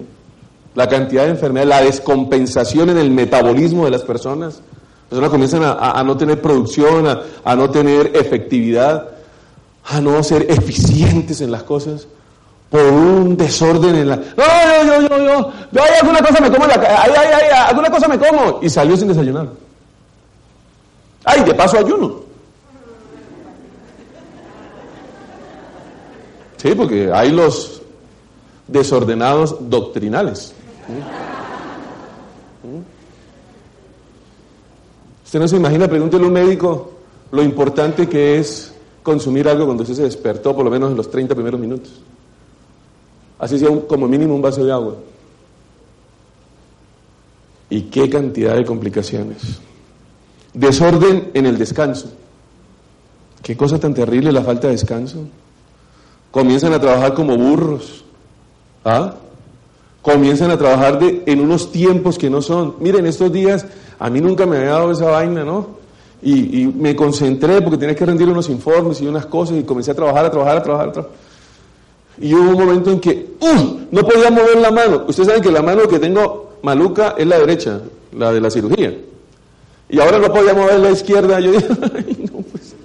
[0.75, 4.56] La cantidad de enfermedades, la descompensación en el metabolismo de las personas.
[4.56, 9.10] Las personas comienzan a, no tener producción, a, a, no tener efectividad,
[9.86, 12.08] a no ser eficientes en las cosas
[12.69, 14.15] por un desorden en la...
[14.15, 14.23] No,
[14.86, 16.73] yo, yo, yo, yo, hay alguna cosa me como la...
[16.75, 18.60] Ay, ay, ay, alguna cosa me como.
[18.62, 19.49] Y salió sin desayunar.
[21.23, 22.21] Ay, de paso ayuno.
[26.58, 27.82] Sí, porque hay los
[28.67, 30.53] desordenados doctrinales.
[35.25, 36.91] Usted no se imagina, pregúntele a un médico
[37.32, 41.10] lo importante que es consumir algo cuando usted se despertó, por lo menos en los
[41.10, 41.91] 30 primeros minutos.
[43.39, 44.95] Así sea como mínimo un vaso de agua.
[47.69, 49.60] ¿Y qué cantidad de complicaciones?
[50.54, 52.12] Desorden en el descanso.
[53.41, 55.19] Qué cosa tan terrible la falta de descanso.
[56.32, 58.04] Comienzan a trabajar como burros.
[58.84, 59.15] ¿Ah?
[60.02, 62.75] Comienzan a trabajar de, en unos tiempos que no son.
[62.80, 63.65] Miren, estos días
[63.99, 65.80] a mí nunca me había dado esa vaina, ¿no?
[66.21, 69.91] Y, y me concentré porque tenía que rendir unos informes y unas cosas y comencé
[69.91, 71.28] a trabajar, a trabajar, a trabajar, a trabajar.
[72.19, 73.79] Y hubo un momento en que ¡uh!
[73.91, 75.05] no podía mover la mano.
[75.08, 77.82] Ustedes saben que la mano que tengo maluca es la derecha,
[78.17, 78.93] la de la cirugía.
[79.89, 81.39] Y ahora no podía mover la izquierda.
[81.39, 82.75] Yo dije, Ay, no, pues.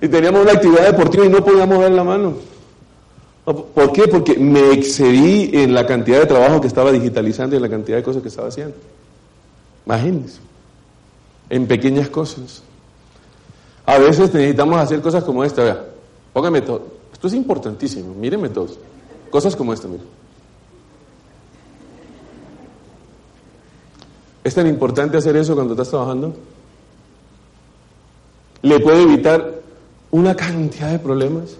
[0.00, 2.34] Y teníamos una actividad deportiva y no podía mover la mano.
[3.44, 4.06] ¿Por qué?
[4.08, 7.96] Porque me excedí en la cantidad de trabajo que estaba digitalizando y en la cantidad
[7.96, 8.74] de cosas que estaba haciendo.
[9.86, 10.38] Imagínense.
[11.48, 12.62] En pequeñas cosas.
[13.86, 15.64] A veces necesitamos hacer cosas como esta.
[15.64, 15.82] Vea,
[16.34, 16.97] póngame todo.
[17.18, 18.78] Esto es importantísimo, mírenme todos.
[19.28, 20.06] Cosas como esta, miren.
[24.44, 26.32] ¿Es tan importante hacer eso cuando estás trabajando?
[28.62, 29.62] Le puede evitar
[30.12, 31.56] una cantidad de problemas.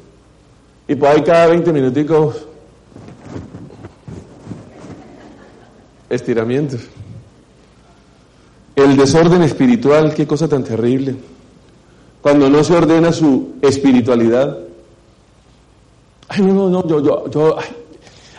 [0.87, 2.37] Y por ahí cada 20 minuticos
[6.09, 6.83] estiramientos.
[8.77, 11.16] El desorden espiritual, qué cosa tan terrible.
[12.23, 14.67] Cuando no se ordena su espiritualidad,
[16.28, 17.56] Ay, no, no, no, yo, yo, yo,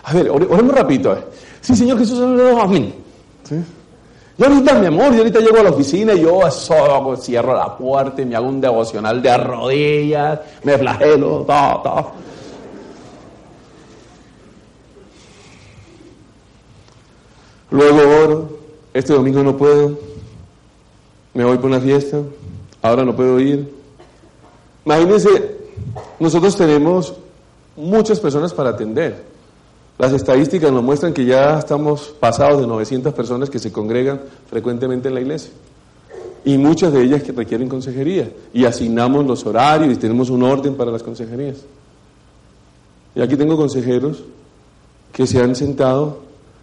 [0.04, 1.17] a ver, oremos rapidito.
[1.62, 2.19] Sí, Señor Jesús,
[2.60, 2.93] amén.
[3.43, 3.56] ¿Sí?
[4.38, 7.75] Yo ahorita, mi amor, yo ahorita llego a la oficina y yo eso, cierro la
[7.78, 12.06] puerta y me hago un devocional de rodillas, me flagelo, ta, ta.
[17.71, 18.60] Luego oro,
[18.93, 19.99] este domingo no puedo,
[21.34, 22.21] me voy por una fiesta,
[22.82, 23.73] ahora no puedo ir.
[24.86, 25.58] Imagínense,
[26.19, 27.13] nosotros tenemos
[27.80, 29.24] muchas personas para atender.
[29.98, 35.08] Las estadísticas nos muestran que ya estamos pasados de 900 personas que se congregan frecuentemente
[35.10, 35.52] en la iglesia.
[36.46, 38.32] Y muchas de ellas que requieren consejería.
[38.54, 41.58] Y asignamos los horarios y tenemos un orden para las consejerías.
[43.13, 44.24] Y aquí tengo consejeros
[45.12, 46.22] que se han sentado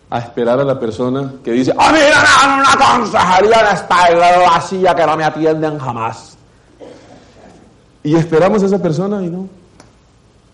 [0.08, 5.06] a esperar a la persona que dice, ¡Ah, mira, una consejería en esta vacía que
[5.06, 6.36] no me atienden jamás!
[8.02, 9.48] Y esperamos a esa persona y no.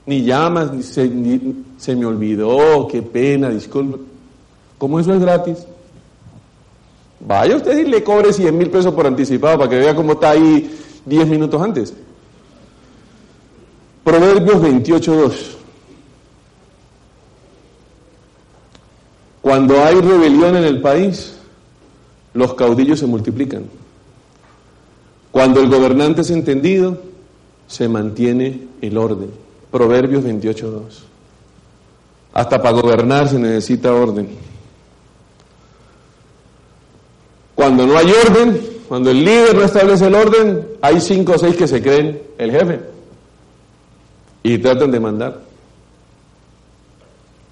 [0.07, 3.99] Ni llamas, ni se, ni- se me olvidó, qué pena, disculpa.
[4.79, 5.59] Como eso es gratis.
[7.21, 10.31] Vaya usted y le cobre 100 mil pesos por anticipado para que vea cómo está
[10.31, 11.95] ahí 10 minutos antes.
[14.03, 15.33] Proverbios 28.2.
[19.41, 21.37] Cuando hay rebelión en el país,
[22.35, 23.65] los caudillos se multiplican.
[25.31, 27.01] Cuando el gobernante es entendido,
[27.67, 29.31] se mantiene el orden.
[29.73, 30.83] Proverbios 28.2.
[32.35, 34.29] Hasta para gobernar se necesita orden.
[37.55, 41.57] Cuando no hay orden, cuando el líder no establece el orden, hay cinco o seis
[41.57, 42.81] que se creen el jefe
[44.43, 45.41] y tratan de mandar.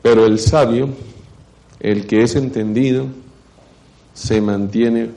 [0.02, 0.90] Pero el sabio,
[1.78, 3.06] el que es entendido,
[4.12, 5.10] se mantiene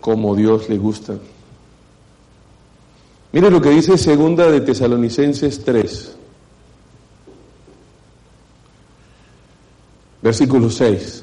[0.00, 1.14] como Dios le gusta.
[3.36, 6.16] Mire lo que dice segunda de Tesalonicenses 3,
[10.22, 11.22] versículo 6.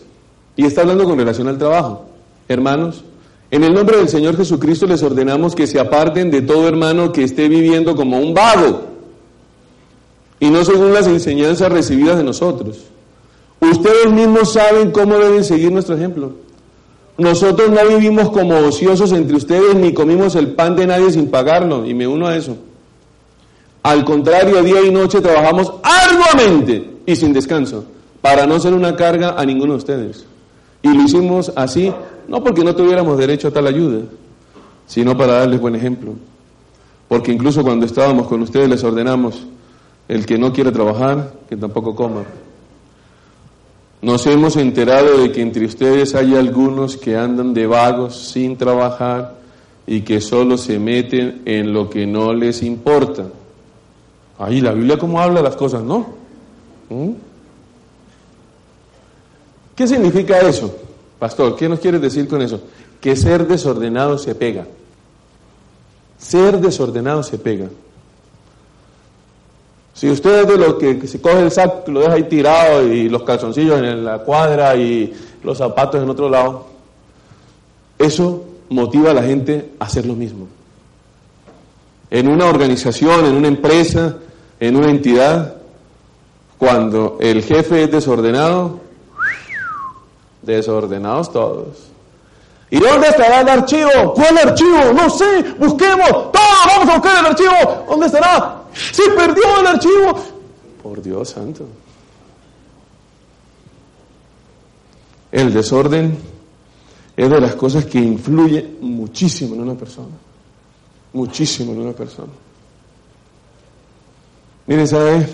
[0.56, 2.06] Y está hablando con relación al trabajo.
[2.48, 3.04] Hermanos,
[3.50, 7.24] en el nombre del Señor Jesucristo les ordenamos que se aparten de todo hermano que
[7.24, 8.84] esté viviendo como un vago
[10.40, 12.78] y no según las enseñanzas recibidas de nosotros.
[13.60, 16.43] Ustedes mismos saben cómo deben seguir nuestro ejemplo.
[17.18, 21.86] Nosotros no vivimos como ociosos entre ustedes ni comimos el pan de nadie sin pagarlo,
[21.86, 22.58] y me uno a eso.
[23.84, 27.86] Al contrario, día y noche trabajamos arduamente y sin descanso,
[28.22, 30.26] para no ser una carga a ninguno de ustedes.
[30.82, 31.94] Y lo hicimos así,
[32.28, 34.02] no porque no tuviéramos derecho a tal ayuda,
[34.88, 36.14] sino para darles buen ejemplo.
[37.08, 39.46] Porque incluso cuando estábamos con ustedes les ordenamos,
[40.08, 42.24] el que no quiere trabajar, que tampoco coma.
[44.04, 49.36] Nos hemos enterado de que entre ustedes hay algunos que andan de vagos sin trabajar
[49.88, 53.28] y que solo se meten en lo que no les importa.
[54.40, 56.06] Ahí la Biblia cómo habla las cosas, ¿no?
[56.90, 57.12] ¿Mm?
[59.74, 60.76] ¿Qué significa eso,
[61.18, 61.56] pastor?
[61.56, 62.60] ¿Qué nos quieres decir con eso?
[63.00, 64.68] Que ser desordenado se pega.
[66.18, 67.70] Ser desordenado se pega.
[69.94, 73.10] Si usted es de los que, se coge el saco, lo deja ahí tirado y
[73.10, 76.66] los calzoncillos en la cuadra y los zapatos en otro lado,
[78.00, 80.48] eso motiva a la gente a hacer lo mismo.
[82.10, 84.18] En una organización, en una empresa,
[84.60, 85.56] en una entidad,
[86.58, 88.80] cuando el jefe es desordenado,
[90.42, 91.94] desordenados todos.
[92.70, 94.14] ¿Y dónde estará el archivo?
[94.16, 94.94] ¿Cuál archivo?
[94.96, 96.32] No sé, busquemos.
[96.86, 97.86] Vamos el archivo.
[97.88, 98.64] ¿Dónde estará?
[98.74, 100.20] Se perdió el archivo.
[100.82, 101.66] Por Dios santo.
[105.32, 106.18] El desorden
[107.16, 110.16] es de las cosas que influye muchísimo en una persona.
[111.14, 112.34] Muchísimo en una persona.
[114.68, 115.28] Miren, ¿sabe?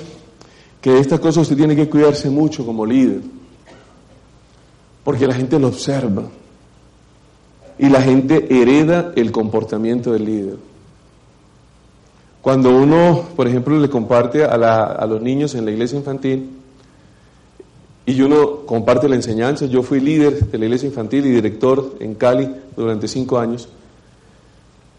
[0.82, 3.22] Que de estas cosas usted tiene que cuidarse mucho como líder.
[5.04, 6.24] Porque la gente lo observa.
[7.78, 10.69] Y la gente hereda el comportamiento del líder.
[12.41, 16.49] Cuando uno, por ejemplo, le comparte a, la- los niños en la iglesia infantil,
[18.06, 22.15] y uno comparte la enseñanza, yo fui líder de la iglesia infantil y director en
[22.15, 23.69] Cali durante cinco años,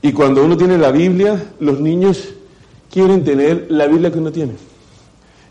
[0.03, 2.29] y cuando uno tiene la Biblia, los niños
[2.91, 4.53] quieren tener la Biblia que uno tiene.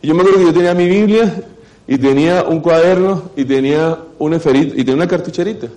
[0.02, 1.44] Y yo me acuerdo que yo tenía mi Biblia
[1.88, 5.68] y tenía un cuaderno y tenía un eferito y tenía una cartucherita.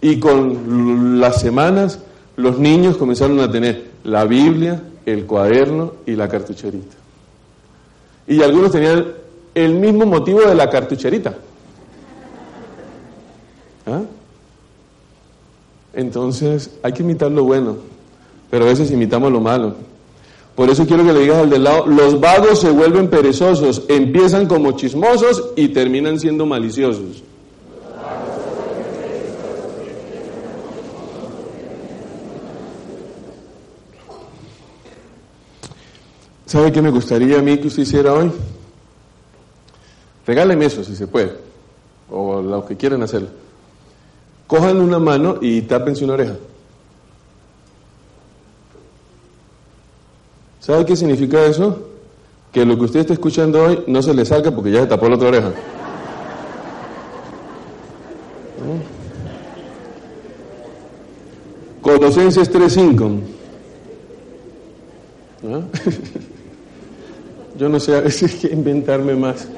[0.00, 1.98] Y con las semanas
[2.36, 6.96] los niños comenzaron a tener la Biblia, el cuaderno y la cartucherita.
[8.26, 9.06] Y algunos tenían
[9.54, 11.36] el mismo motivo de la cartucherita.
[13.86, 14.02] ¿Ah?
[15.92, 17.76] Entonces hay que imitar lo bueno,
[18.50, 19.74] pero a veces imitamos lo malo.
[20.54, 24.46] Por eso quiero que le digas al del lado, los vagos se vuelven perezosos, empiezan
[24.46, 27.22] como chismosos y terminan siendo maliciosos.
[36.48, 38.32] ¿Sabe qué me gustaría a mí que usted hiciera hoy?
[40.26, 41.34] Regáleme eso si se puede,
[42.10, 43.28] o lo que quieran hacer.
[44.46, 46.36] Cojan una mano y tápense una oreja.
[50.60, 51.86] ¿Sabe qué significa eso?
[52.50, 55.06] Que lo que usted está escuchando hoy no se le salga porque ya se tapó
[55.10, 55.48] la otra oreja.
[58.64, 58.80] ¿Mm?
[61.82, 63.20] Colosenses 3.5.
[65.44, 65.60] ¿Ah?
[67.58, 69.48] Yo no sé a veces qué inventarme más.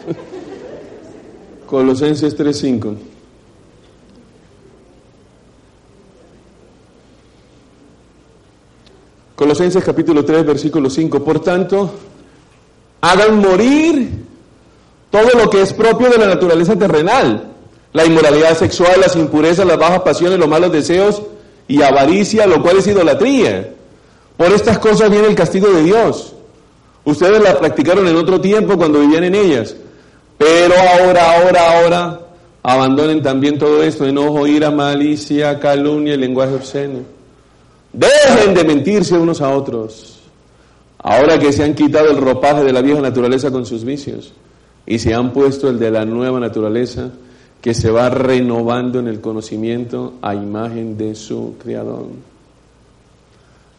[1.66, 2.96] Colosenses 3:5.
[9.36, 11.22] Colosenses capítulo 3, versículo 5.
[11.22, 11.92] Por tanto,
[13.02, 14.10] hagan morir
[15.10, 17.48] todo lo que es propio de la naturaleza terrenal.
[17.92, 21.22] La inmoralidad sexual, las impurezas, las bajas pasiones, los malos deseos
[21.68, 23.74] y avaricia, lo cual es idolatría.
[24.36, 26.34] Por estas cosas viene el castigo de Dios.
[27.04, 29.74] Ustedes la practicaron en otro tiempo cuando vivían en ellas.
[30.36, 32.20] Pero ahora, ahora, ahora,
[32.62, 37.00] abandonen también todo esto, enojo, ira, malicia, calumnia y lenguaje obsceno.
[37.92, 40.20] Dejen de mentirse unos a otros.
[40.98, 44.32] Ahora que se han quitado el ropaje de la vieja naturaleza con sus vicios
[44.86, 47.10] y se han puesto el de la nueva naturaleza
[47.60, 52.06] que se va renovando en el conocimiento a imagen de su Creador.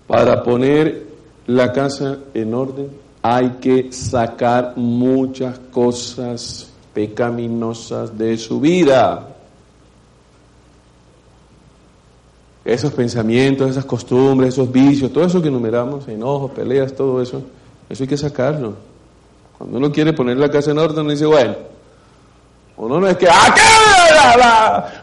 [0.07, 1.05] Para poner
[1.47, 2.89] la casa en orden
[3.21, 9.27] hay que sacar muchas cosas pecaminosas de su vida.
[12.65, 17.41] Esos pensamientos, esas costumbres, esos vicios, todo eso que enumeramos, enojos, peleas, todo eso,
[17.89, 18.75] eso hay que sacarlo.
[19.57, 21.55] Cuando uno quiere poner la casa en orden, uno dice, bueno,
[22.77, 23.61] uno no es que aquí
[24.11, 24.37] la,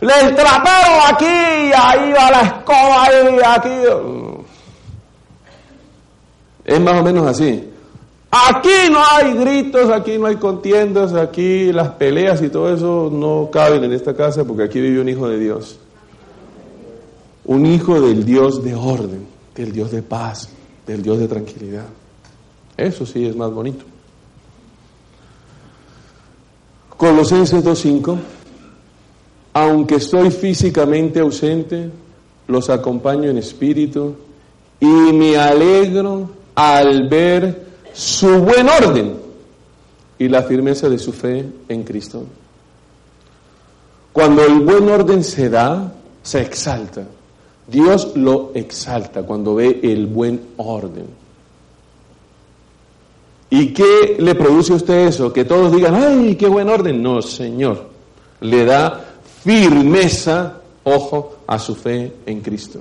[0.01, 4.45] la, aquí, ahí va la escoba, ahí, aquí.
[6.65, 7.69] Es más o menos así.
[8.31, 13.49] Aquí no hay gritos, aquí no hay contiendas, aquí las peleas y todo eso no
[13.51, 15.79] caben en esta casa porque aquí vive un hijo de Dios.
[17.47, 20.51] Un hijo del Dios de orden, del Dios de paz,
[20.87, 21.87] del Dios de tranquilidad.
[22.77, 23.85] Eso sí es más bonito.
[26.99, 28.19] Colosenses 2.5,
[29.55, 31.91] aunque estoy físicamente ausente,
[32.47, 34.17] los acompaño en espíritu
[34.81, 37.68] y me alegro al ver
[37.99, 39.17] su buen orden
[40.21, 42.23] y la firmeza de su fe en Cristo.
[44.13, 45.93] Cuando el buen orden se da,
[46.23, 47.09] se exalta.
[47.67, 51.07] Dios lo exalta cuando ve el buen orden.
[53.51, 55.33] ¿Y qué le produce a usted eso?
[55.33, 57.03] Que todos digan, ay, qué buen orden.
[57.03, 57.89] No, Señor.
[58.43, 59.07] Le da
[59.43, 62.79] firmeza, ojo, a su fe en Cristo.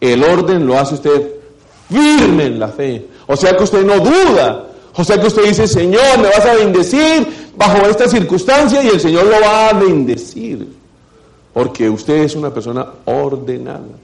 [0.00, 1.43] El orden lo hace usted
[1.90, 3.06] firme en la fe.
[3.26, 4.66] O sea que usted no duda.
[4.96, 7.26] O sea que usted dice, Señor, me vas a bendecir
[7.56, 10.68] bajo esta circunstancia y el Señor lo va a bendecir.
[11.52, 13.98] Porque usted es una persona ordenada.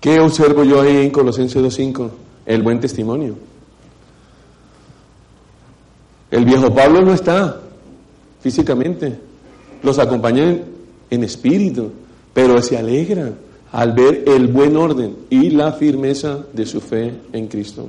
[0.00, 2.10] ¿Qué observo yo ahí en Colosenses 2.5?
[2.46, 3.34] El buen testimonio.
[6.30, 7.60] El viejo Pablo no está
[8.42, 9.18] físicamente,
[9.82, 10.58] los acompaña
[11.10, 11.92] en espíritu,
[12.34, 13.32] pero se alegra
[13.72, 17.88] al ver el buen orden y la firmeza de su fe en Cristo.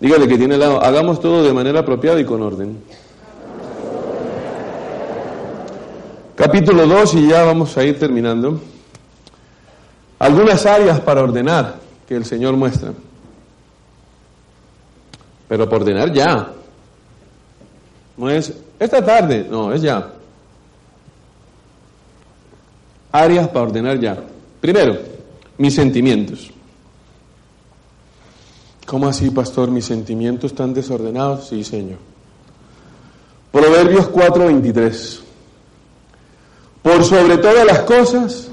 [0.00, 2.78] Dígale que tiene al lado, hagamos todo de manera apropiada y con orden.
[6.36, 8.60] Capítulo 2 y ya vamos a ir terminando.
[10.20, 11.76] Algunas áreas para ordenar
[12.06, 12.92] que el Señor muestra.
[15.48, 16.52] Pero por ordenar ya.
[18.16, 20.12] No es esta tarde, no, es ya.
[23.10, 24.18] Áreas para ordenar ya.
[24.60, 24.98] Primero,
[25.56, 26.50] mis sentimientos.
[28.86, 29.70] ¿Cómo así, pastor?
[29.70, 31.48] ¿Mis sentimientos están desordenados?
[31.48, 31.98] Sí, Señor.
[33.52, 35.20] Proverbios 4:23.
[36.82, 38.48] Por sobre todas las cosas,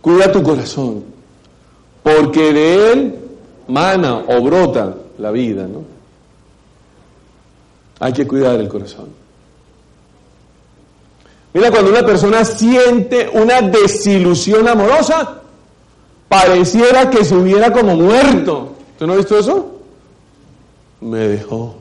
[0.00, 1.04] cuida tu corazón,
[2.02, 3.14] porque de él
[3.66, 5.82] mana o brota la vida, ¿no?
[7.98, 9.25] Hay que cuidar el corazón.
[11.56, 15.40] Mira, cuando una persona siente una desilusión amorosa,
[16.28, 18.74] pareciera que se hubiera como muerto.
[18.98, 19.80] ¿Tú no has visto eso?
[21.00, 21.76] Me dejó.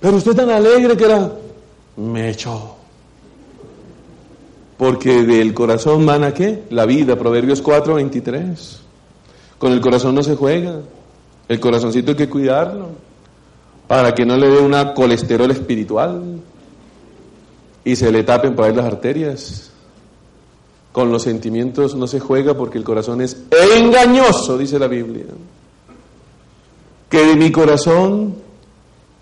[0.00, 1.30] Pero usted tan alegre que era,
[1.96, 2.74] me echó.
[4.76, 6.64] Porque del corazón mana qué?
[6.70, 8.80] La vida, Proverbios 4, 23.
[9.58, 10.80] Con el corazón no se juega.
[11.46, 12.88] El corazoncito hay que cuidarlo
[13.86, 16.35] para que no le dé una colesterol espiritual
[17.86, 19.70] y se le tapen por ahí las arterias.
[20.90, 23.36] Con los sentimientos no se juega porque el corazón es
[23.76, 25.26] engañoso, dice la Biblia.
[27.08, 28.34] Que de mi corazón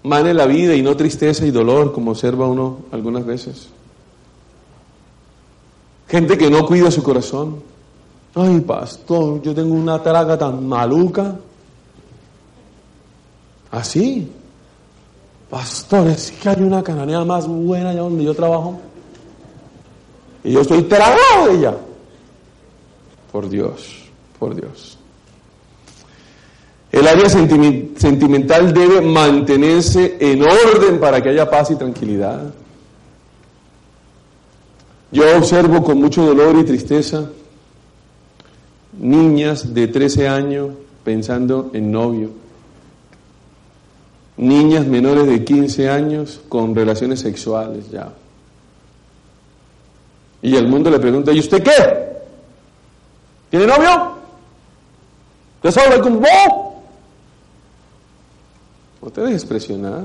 [0.05, 3.69] mane la vida y no tristeza y dolor, como observa uno algunas veces.
[6.09, 7.63] Gente que no cuida su corazón.
[8.35, 11.37] Ay, pastor, yo tengo una traga tan maluca.
[13.71, 14.27] Así.
[15.55, 18.77] Pastor, es que hay una cananea más buena allá donde yo trabajo.
[20.43, 21.77] Y yo estoy tragado de ella.
[23.31, 24.03] Por Dios,
[24.37, 24.99] por Dios.
[26.91, 32.53] El área sentimental debe mantenerse en orden para que haya paz y tranquilidad.
[35.13, 37.31] Yo observo con mucho dolor y tristeza
[38.99, 40.71] niñas de 13 años
[41.05, 42.31] pensando en novio,
[44.37, 48.13] niñas menores de 15 años con relaciones sexuales ya.
[50.43, 52.05] Y el mundo le pregunta, ¿y usted qué?
[53.51, 54.15] ¿Tiene novio?
[55.57, 56.29] ¿Usted sabe con vos?
[59.01, 60.05] No te dejes presionar,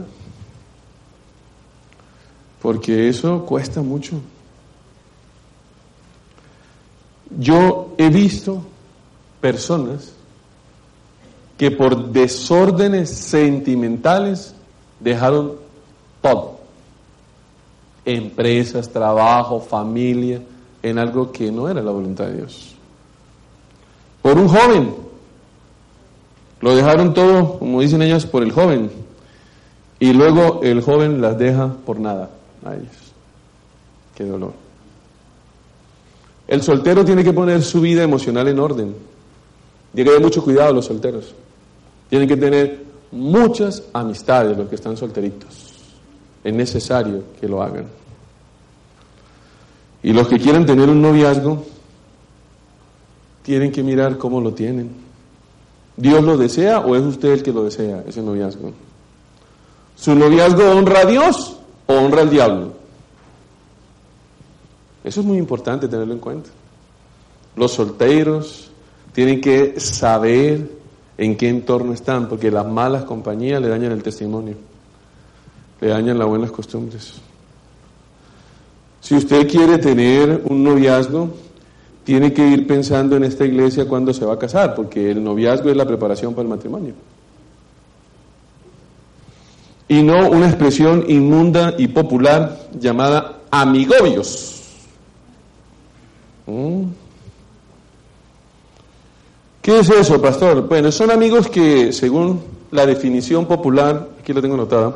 [2.62, 4.22] porque eso cuesta mucho.
[7.38, 8.62] Yo he visto
[9.42, 10.14] personas
[11.60, 14.56] que por desórdenes sentimentales
[14.98, 15.56] dejaron
[16.22, 16.58] todo.
[18.06, 20.42] Empresas, trabajo, familia,
[20.82, 22.76] en algo que no era la voluntad de Dios.
[24.22, 24.96] Por un joven.
[26.62, 28.90] Lo dejaron todo, como dicen ellos, por el joven.
[30.00, 32.30] Y luego el joven las deja por nada
[32.64, 33.12] a ellos.
[34.16, 34.54] Qué dolor.
[36.48, 38.96] El soltero tiene que poner su vida emocional en orden.
[39.94, 41.36] Tiene que tener mucho cuidado los solteros.
[42.10, 45.74] Tienen que tener muchas amistades los que están solteritos.
[46.44, 47.88] Es necesario que lo hagan.
[50.02, 51.66] Y los que quieren tener un noviazgo,
[53.44, 54.92] tienen que mirar cómo lo tienen.
[55.98, 58.72] ¿Dios lo desea o es usted el que lo desea, ese noviazgo?
[59.96, 61.58] ¿Su noviazgo honra a Dios
[61.88, 62.74] o honra al diablo?
[65.04, 66.50] Eso es muy importante tenerlo en cuenta.
[67.56, 68.72] Los solteros
[69.12, 70.79] tienen que saber
[71.20, 74.56] en qué entorno están, porque las malas compañías le dañan el testimonio,
[75.82, 77.16] le dañan las buenas costumbres.
[79.02, 81.30] Si usted quiere tener un noviazgo,
[82.06, 85.70] tiene que ir pensando en esta iglesia cuando se va a casar, porque el noviazgo
[85.70, 86.94] es la preparación para el matrimonio.
[89.90, 94.62] Y no una expresión inmunda y popular llamada amigobios.
[96.48, 96.84] ¿Mm?
[99.62, 100.68] ¿Qué es eso, pastor?
[100.68, 102.42] Bueno, son amigos que, según
[102.72, 104.96] la definición popular, aquí lo tengo anotada,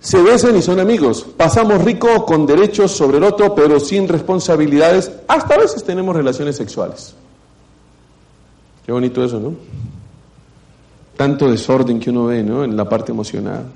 [0.00, 1.24] se besan y son amigos.
[1.36, 5.12] Pasamos rico con derechos sobre el otro, pero sin responsabilidades.
[5.28, 7.14] Hasta a veces tenemos relaciones sexuales.
[8.84, 9.54] Qué bonito eso, ¿no?
[11.16, 12.64] Tanto desorden que uno ve, ¿no?
[12.64, 13.66] En la parte emocional.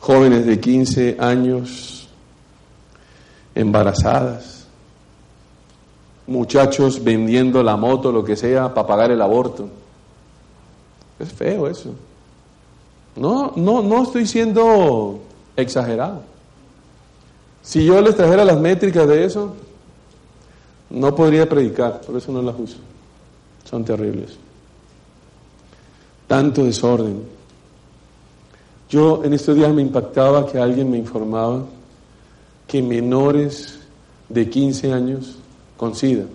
[0.00, 2.08] Jóvenes de 15 años,
[3.54, 4.57] embarazadas.
[6.28, 9.68] Muchachos vendiendo la moto, lo que sea, para pagar el aborto.
[11.18, 11.90] Es feo eso.
[13.16, 15.18] No, no, no estoy siendo
[15.56, 16.20] exagerado.
[17.62, 19.54] Si yo les trajera las métricas de eso,
[20.90, 22.76] no podría predicar, por eso no las uso.
[23.64, 24.38] Son terribles.
[26.26, 27.22] Tanto desorden.
[28.88, 31.64] Yo en estos días me impactaba que alguien me informaba
[32.66, 33.80] que menores
[34.28, 35.38] de 15 años
[35.78, 36.26] con SIDA,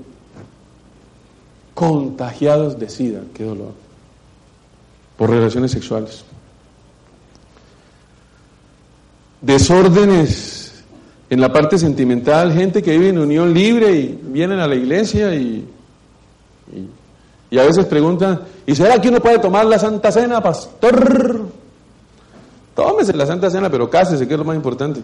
[1.75, 3.73] contagiados de SIDA, qué dolor,
[5.17, 6.25] por relaciones sexuales.
[9.43, 10.73] desórdenes
[11.29, 15.35] en la parte sentimental, gente que vive en unión libre y vienen a la iglesia
[15.35, 15.67] y,
[17.51, 21.45] y, a veces preguntan, ¿y será que uno puede tomar la Santa Cena, pastor?
[22.75, 25.01] Tómese la Santa Cena, pero cásese, que es lo más importante.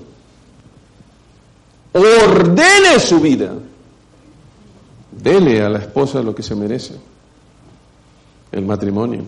[1.93, 3.51] Ordene su vida.
[5.21, 6.95] Dele a la esposa lo que se merece,
[8.51, 9.23] el matrimonio.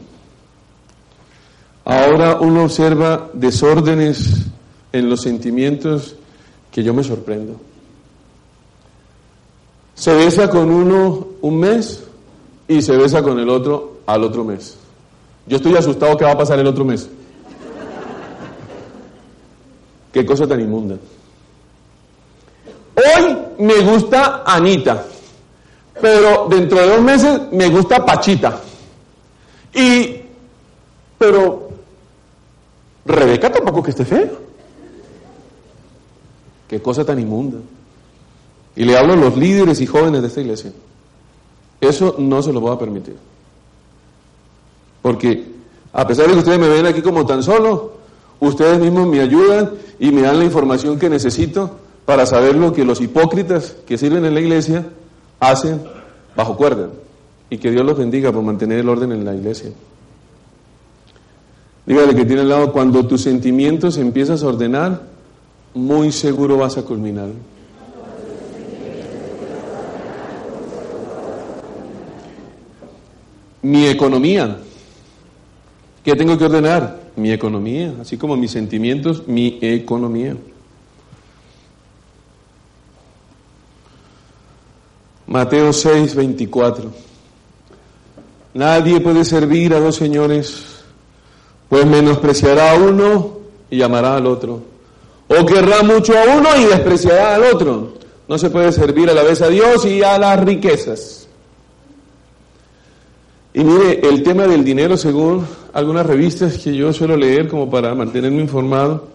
[1.84, 4.46] Ahora uno observa desórdenes
[4.94, 6.16] en los sentimientos
[6.72, 7.60] que yo me sorprendo.
[9.96, 12.04] Se besa con uno un mes
[12.68, 14.78] y se besa con el otro al otro mes.
[15.46, 17.10] Yo estoy asustado que va a pasar el otro mes.
[20.14, 20.96] Qué cosa tan inmunda.
[22.96, 25.06] Hoy me gusta Anita,
[26.02, 28.60] pero dentro de dos meses me gusta Pachita.
[29.74, 30.22] Y,
[31.18, 31.70] pero,
[33.06, 34.30] Rebeca tampoco que esté fea.
[36.68, 37.60] Qué cosa tan inmunda.
[38.76, 40.72] Y le hablo a los líderes y jóvenes de esta iglesia.
[41.80, 43.18] Eso no se lo voy a permitir.
[45.02, 45.46] Porque
[45.94, 47.94] a pesar de que ustedes me ven aquí como tan solo,
[48.40, 52.86] ustedes mismos me ayudan y me dan la información que necesito para saber lo que
[52.86, 54.86] los hipócritas que sirven en la iglesia
[55.42, 55.82] hacen
[56.36, 56.90] bajo cuerda.
[57.50, 59.72] Y que Dios los bendiga por mantener el orden en la iglesia.
[61.86, 65.02] Dígale que tiene al lado, cuando tus sentimientos empiezas a ordenar,
[65.74, 67.30] muy seguro vas a culminar.
[73.64, 74.58] Mi economía.
[76.06, 77.02] ¿Qué tengo que ordenar?
[77.16, 80.38] Mi economía, así como mis sentimientos, mi economía.
[85.32, 86.92] Mateo 6, 24.
[88.54, 90.84] Nadie puede servir a dos señores,
[91.70, 93.38] pues menospreciará a uno
[93.70, 94.62] y amará al otro.
[95.30, 97.94] O querrá mucho a uno y despreciará al otro.
[98.28, 101.30] No se puede servir a la vez a Dios y a las riquezas.
[103.54, 107.96] Y mire, el tema del dinero, según algunas revistas que yo suelo leer como para
[107.96, 109.08] mantenerme informado,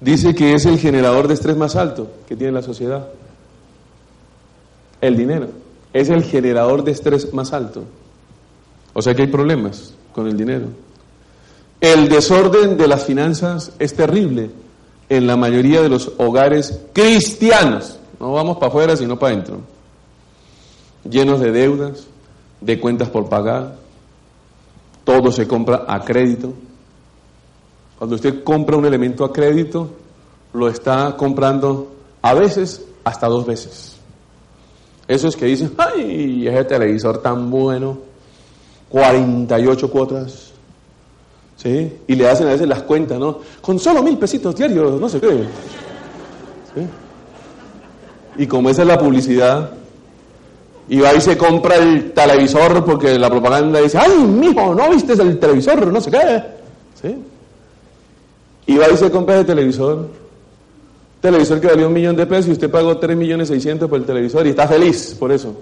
[0.00, 3.08] dice que es el generador de estrés más alto que tiene la sociedad.
[5.02, 5.48] El dinero
[5.92, 7.84] es el generador de estrés más alto.
[8.94, 10.66] O sea que hay problemas con el dinero.
[11.80, 14.50] El desorden de las finanzas es terrible
[15.08, 17.98] en la mayoría de los hogares cristianos.
[18.20, 19.60] No vamos para afuera, sino para adentro.
[21.10, 22.06] Llenos de deudas,
[22.60, 23.76] de cuentas por pagar.
[25.04, 26.52] Todo se compra a crédito.
[27.98, 29.90] Cuando usted compra un elemento a crédito,
[30.52, 31.92] lo está comprando
[32.22, 33.96] a veces hasta dos veces.
[35.08, 37.98] Esos que dicen, ay, ese televisor tan bueno,
[38.88, 40.52] 48 cuotas,
[41.56, 41.92] ¿sí?
[42.06, 43.40] Y le hacen a veces las cuentas, ¿no?
[43.60, 45.44] Con solo mil pesitos diarios, no sé qué.
[46.74, 46.86] ¿Sí?
[48.38, 49.70] Y como esa es la publicidad,
[50.88, 55.14] y va y se compra el televisor porque la propaganda dice, ay, mijo, ¿no viste
[55.14, 55.92] el televisor?
[55.92, 56.42] No sé qué.
[57.00, 57.16] ¿Sí?
[58.66, 60.21] Y va y se compra el televisor.
[61.22, 64.04] Televisor que valió un millón de pesos y usted pagó tres millones seiscientos por el
[64.04, 65.56] televisor y está feliz por eso.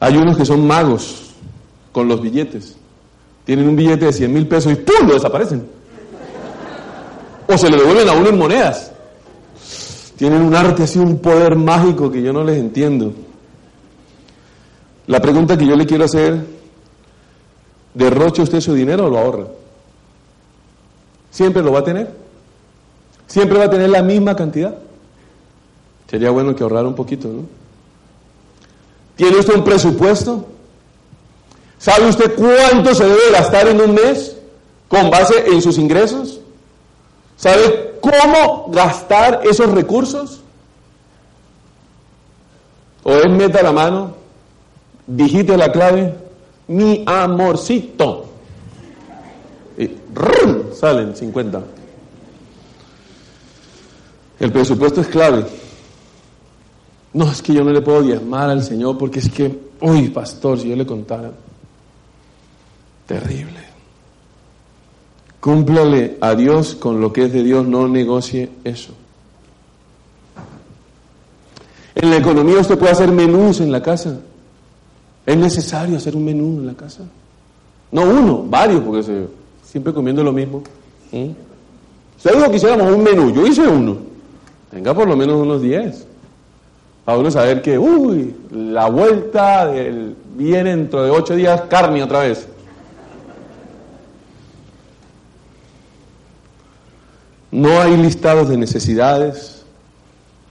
[0.00, 1.34] Hay unos que son magos
[1.92, 2.78] con los billetes.
[3.44, 5.06] Tienen un billete de 100 mil pesos y ¡pum!
[5.06, 5.66] lo desaparecen.
[7.46, 8.90] O se le devuelven a uno en monedas.
[10.16, 13.12] Tienen un arte así, un poder mágico que yo no les entiendo.
[15.08, 16.40] La pregunta que yo le quiero hacer,
[17.92, 19.46] ¿derrocha usted su dinero o lo ahorra?
[21.30, 22.25] ¿Siempre lo va a tener?
[23.26, 24.76] ¿Siempre va a tener la misma cantidad?
[26.08, 27.42] Sería bueno que ahorrara un poquito, ¿no?
[29.16, 30.46] ¿Tiene usted un presupuesto?
[31.78, 34.36] ¿Sabe usted cuánto se debe gastar en un mes
[34.88, 36.40] con base en sus ingresos?
[37.36, 40.40] ¿Sabe cómo gastar esos recursos?
[43.02, 44.14] O es meta la mano,
[45.06, 46.14] digite la clave,
[46.68, 48.26] mi amorcito.
[49.78, 50.72] Y ¡rum!
[50.74, 51.62] salen 50.
[54.38, 55.46] El presupuesto es clave.
[57.12, 60.58] No, es que yo no le puedo diezmar al Señor porque es que, uy, pastor,
[60.58, 61.32] si yo le contara.
[63.06, 63.60] Terrible.
[65.40, 68.92] Cúmplale a Dios con lo que es de Dios, no negocie eso.
[71.94, 74.18] En la economía usted puede hacer menús en la casa.
[75.24, 77.04] Es necesario hacer un menú en la casa.
[77.92, 79.26] No uno, varios, porque se,
[79.64, 80.62] siempre comiendo lo mismo.
[81.12, 81.30] ¿Mm?
[82.16, 84.15] Usted dijo que un menú, yo hice uno.
[84.70, 86.06] Tenga por lo menos unos 10.
[87.04, 92.20] Para uno saber que, uy, la vuelta del, viene dentro de ocho días carne otra
[92.20, 92.48] vez.
[97.52, 99.64] No hay listados de necesidades,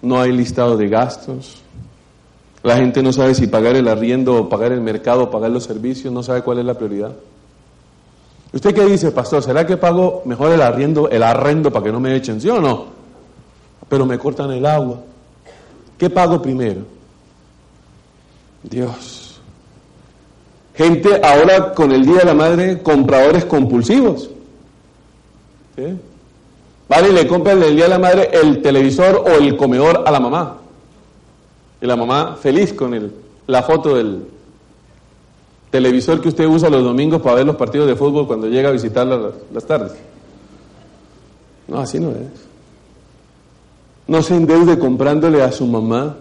[0.02, 1.58] no hay listados de gastos.
[2.64, 5.66] La gente no sabe si pagar el arriendo o pagar el mercado o pagar los
[5.66, 7.12] servicios, no sabe cuál es la prioridad.
[8.54, 9.44] ¿Usted qué dice, pastor?
[9.44, 12.62] ¿Será que pago mejor el arriendo, el arrendo para que no me echen, sí o
[12.62, 12.95] no?
[13.90, 15.00] Pero me cortan el agua.
[15.98, 16.82] ¿Qué pago primero?
[18.64, 19.40] Dios.
[20.74, 24.30] Gente ahora con el Día de la Madre, compradores compulsivos.
[25.76, 25.84] ¿Sí?
[26.88, 30.20] Vale, le compran el Día de la Madre el televisor o el comedor a la
[30.20, 30.58] mamá.
[31.82, 33.12] Y la mamá feliz con el,
[33.48, 34.28] la foto del
[35.72, 38.72] televisor que usted usa los domingos para ver los partidos de fútbol cuando llega a
[38.72, 39.94] visitarla las tardes.
[41.68, 42.45] No, así no es.
[44.08, 46.18] No se endeude comprándole a su mamá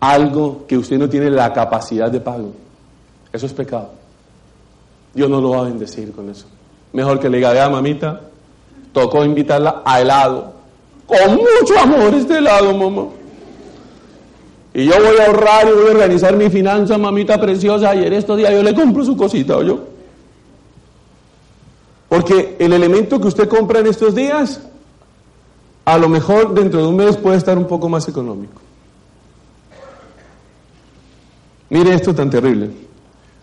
[0.00, 2.52] algo que usted no tiene la capacidad de pago.
[3.32, 3.90] Eso es pecado.
[5.14, 6.46] Dios no lo va a bendecir con eso.
[6.92, 8.20] Mejor que le diga, vea mamita,
[8.92, 10.52] tocó invitarla a helado.
[11.06, 13.08] Con mucho amor este helado, mamá.
[14.74, 18.12] Y yo voy a ahorrar y voy a organizar mi finanza, mamita preciosa, y en
[18.14, 19.80] estos días yo le compro su cosita, ¿o yo?
[22.08, 24.62] Porque el elemento que usted compra en estos días,
[25.84, 28.60] a lo mejor dentro de un mes puede estar un poco más económico.
[31.70, 32.70] Mire esto tan terrible.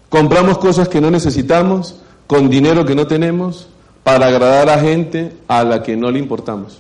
[0.08, 1.96] Compramos cosas que no necesitamos,
[2.28, 3.68] con dinero que no tenemos,
[4.04, 6.80] para agradar a gente a la que no le importamos.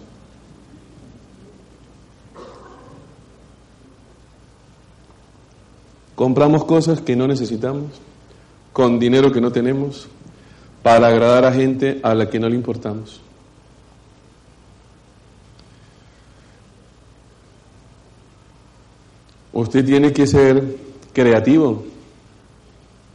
[6.15, 7.85] Compramos cosas que no necesitamos
[8.73, 10.07] con dinero que no tenemos
[10.83, 13.21] para agradar a gente a la que no le importamos.
[19.59, 20.77] Usted tiene que ser
[21.11, 21.83] creativo.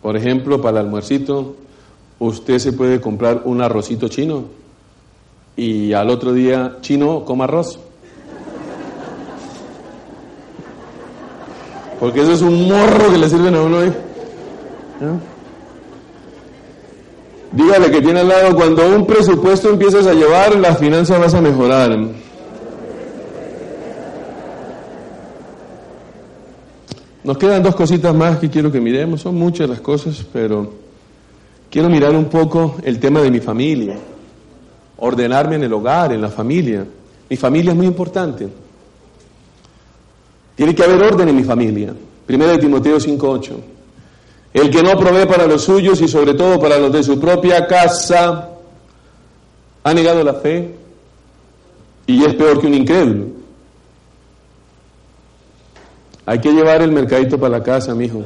[0.03, 1.57] Por ejemplo, para el almuercito,
[2.19, 4.45] usted se puede comprar un arrocito chino
[5.57, 7.79] y al otro día, chino, coma arroz.
[11.99, 13.95] Porque eso es un morro que le sirven a uno ahí.
[17.53, 21.41] Dígale que tiene al lado, cuando un presupuesto empiezas a llevar, las finanzas vas a
[21.41, 21.97] mejorar.
[27.25, 30.71] Nos quedan dos cositas más que quiero que miremos, son muchas las cosas, pero
[31.71, 33.97] quiero mirar un poco el tema de mi familia,
[34.99, 36.87] ordenarme en el hogar, en la familia.
[37.31, 38.47] Mi familia es muy importante.
[40.55, 41.95] Tiene que haber orden en mi familia.
[42.27, 43.53] Primera de Timoteo 5.8.
[44.53, 47.67] El que no provee para los suyos y sobre todo para los de su propia
[47.67, 48.51] casa,
[49.83, 50.75] ha negado la fe
[52.07, 53.34] y es peor que un incrédulo.
[56.27, 58.23] Hay que llevar el mercadito para la casa, mijo.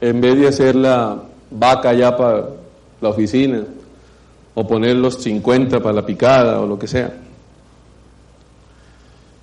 [0.00, 2.50] En vez de hacer la vaca ya para
[3.00, 3.64] la oficina,
[4.54, 7.14] o poner los 50 para la picada, o lo que sea.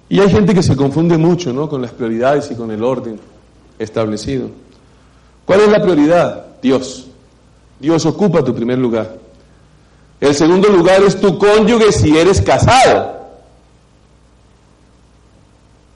[0.10, 1.68] Y hay gente que se confunde mucho, ¿no?
[1.68, 3.20] Con las prioridades y con el orden
[3.80, 4.50] establecido.
[5.46, 6.46] ¿Cuál es la prioridad?
[6.62, 7.08] Dios.
[7.80, 9.18] Dios ocupa tu primer lugar.
[10.20, 13.18] El segundo lugar es tu cónyuge si eres casado.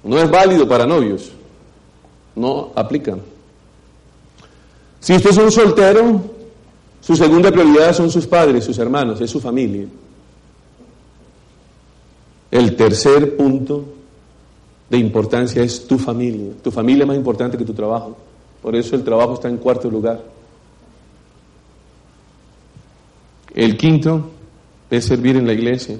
[0.04, 1.32] No es válido para novios
[2.36, 3.22] no aplican.
[5.00, 6.22] Si usted es un soltero,
[7.02, 9.88] su segunda prioridad son sus padres, sus hermanos, es su familia.
[12.52, 13.86] El tercer punto
[14.90, 16.52] de importancia es tu familia.
[16.62, 18.18] Tu familia es más importante que tu trabajo.
[18.62, 20.22] Por eso el trabajo está en cuarto lugar.
[23.56, 24.30] El quinto
[24.90, 25.98] es servir en la iglesia.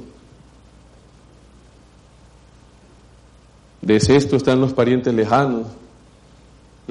[3.82, 5.66] De sexto están los parientes lejanos,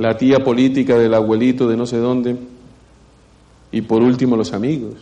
[0.01, 2.37] la tía política del abuelito de no sé dónde,
[3.71, 4.95] y por último los amigos,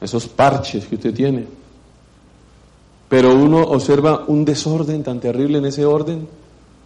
[0.00, 1.44] esos parches que usted tiene.
[3.10, 6.26] Pero uno observa un desorden tan terrible en ese orden.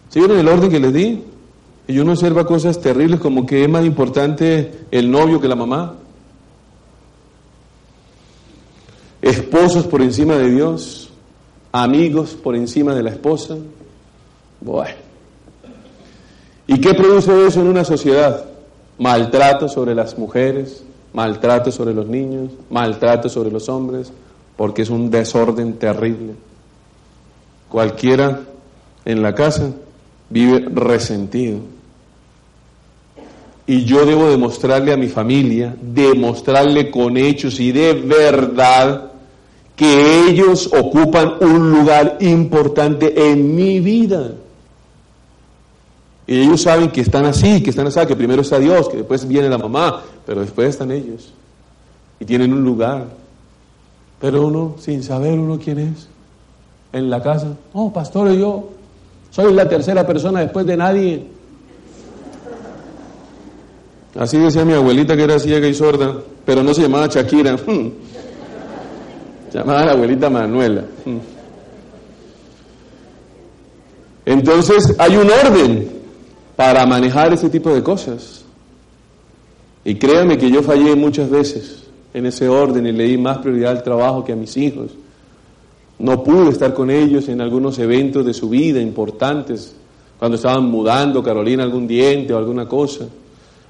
[0.09, 1.23] ¿Sí vieron el orden que les di?
[1.87, 5.95] Y uno observa cosas terribles como que es más importante el novio que la mamá.
[9.21, 11.09] Esposos por encima de Dios,
[11.71, 13.55] amigos por encima de la esposa.
[14.59, 15.06] Bueno.
[16.67, 18.45] ¿Y qué produce eso en una sociedad?
[18.99, 24.11] Maltrato sobre las mujeres, maltrato sobre los niños, maltrato sobre los hombres,
[24.57, 26.33] porque es un desorden terrible.
[27.69, 28.41] Cualquiera
[29.05, 29.71] en la casa
[30.29, 31.59] vive resentido.
[33.65, 39.11] Y yo debo demostrarle a mi familia, demostrarle con hechos y de verdad
[39.75, 44.31] que ellos ocupan un lugar importante en mi vida.
[46.27, 49.25] Y ellos saben que están así, que están así, que primero está Dios, que después
[49.25, 51.31] viene la mamá, pero después están ellos.
[52.19, 53.05] Y tienen un lugar.
[54.19, 56.09] Pero uno, sin saber uno quién es,
[56.91, 58.69] en la casa, oh, pastor, yo
[59.31, 61.27] soy la tercera persona después de nadie.
[64.19, 66.13] Así decía mi abuelita que era ciega y sorda,
[66.45, 67.55] pero no se llamaba Shakira.
[69.53, 70.83] Llamaba la abuelita Manuela.
[74.25, 75.96] Entonces hay un orden
[76.57, 78.43] para manejar ese tipo de cosas.
[79.85, 81.83] Y créanme que yo fallé muchas veces
[82.13, 84.91] en ese orden y le di más prioridad al trabajo que a mis hijos.
[85.99, 89.75] No pude estar con ellos en algunos eventos de su vida importantes,
[90.17, 93.05] cuando estaban mudando Carolina algún diente o alguna cosa.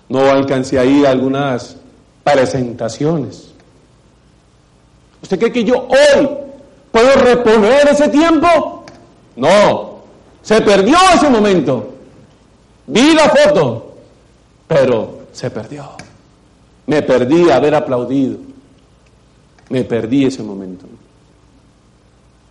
[0.07, 1.75] No alcancé a ir a algunas
[2.23, 3.49] presentaciones.
[5.21, 6.27] ¿Usted cree que yo hoy
[6.89, 8.85] puedo reponer ese tiempo?
[9.35, 9.99] No,
[10.41, 11.96] se perdió ese momento.
[12.87, 13.97] Vi la foto,
[14.65, 15.89] pero se perdió.
[16.85, 18.37] Me perdí haber aplaudido.
[19.69, 20.85] Me perdí ese momento.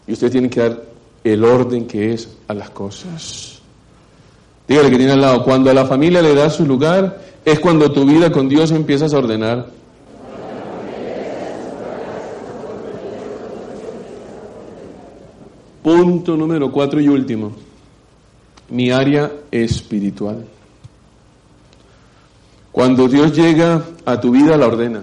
[0.07, 0.83] Y usted tiene que dar
[1.25, 3.61] el orden que es a las cosas.
[4.69, 7.91] Dígale que tiene al lado, cuando a la familia le das su lugar, es cuando
[7.91, 9.67] tu vida con Dios empiezas a ordenar.
[15.83, 17.66] Punto número cuatro y último
[18.69, 20.45] mi área espiritual.
[22.73, 25.03] Cuando Dios llega a tu vida, la ordena.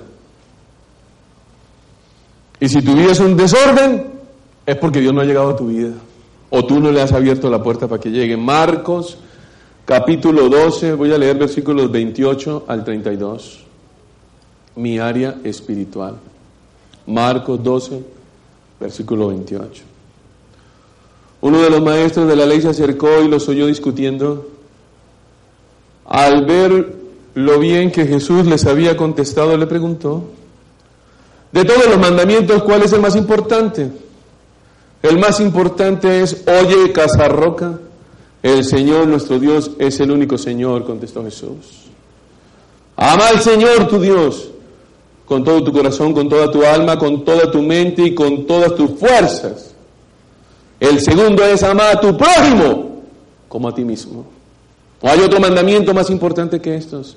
[2.60, 4.12] Y si tu vida es un desorden,
[4.66, 5.92] es porque Dios no ha llegado a tu vida.
[6.50, 8.38] O tú no le has abierto la puerta para que llegue.
[8.38, 9.18] Marcos
[9.86, 13.64] capítulo 12, voy a leer versículos 28 al 32.
[14.76, 16.18] Mi área espiritual.
[17.08, 18.04] Marcos 12,
[18.80, 19.93] versículo 28.
[21.44, 24.48] Uno de los maestros de la ley se acercó y los oyó discutiendo.
[26.06, 26.96] Al ver
[27.34, 30.24] lo bien que Jesús les había contestado, le preguntó,
[31.52, 33.92] de todos los mandamientos, ¿cuál es el más importante?
[35.02, 37.78] El más importante es, oye, Casarroca,
[38.42, 41.90] el Señor nuestro Dios es el único Señor, contestó Jesús.
[42.96, 44.50] Ama al Señor tu Dios
[45.26, 48.76] con todo tu corazón, con toda tu alma, con toda tu mente y con todas
[48.76, 49.73] tus fuerzas.
[50.84, 53.04] El segundo es amar a tu prójimo
[53.48, 54.26] como a ti mismo.
[55.00, 57.16] ¿O hay otro mandamiento más importante que estos?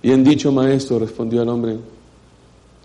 [0.00, 1.78] Bien dicho, maestro, respondió el hombre.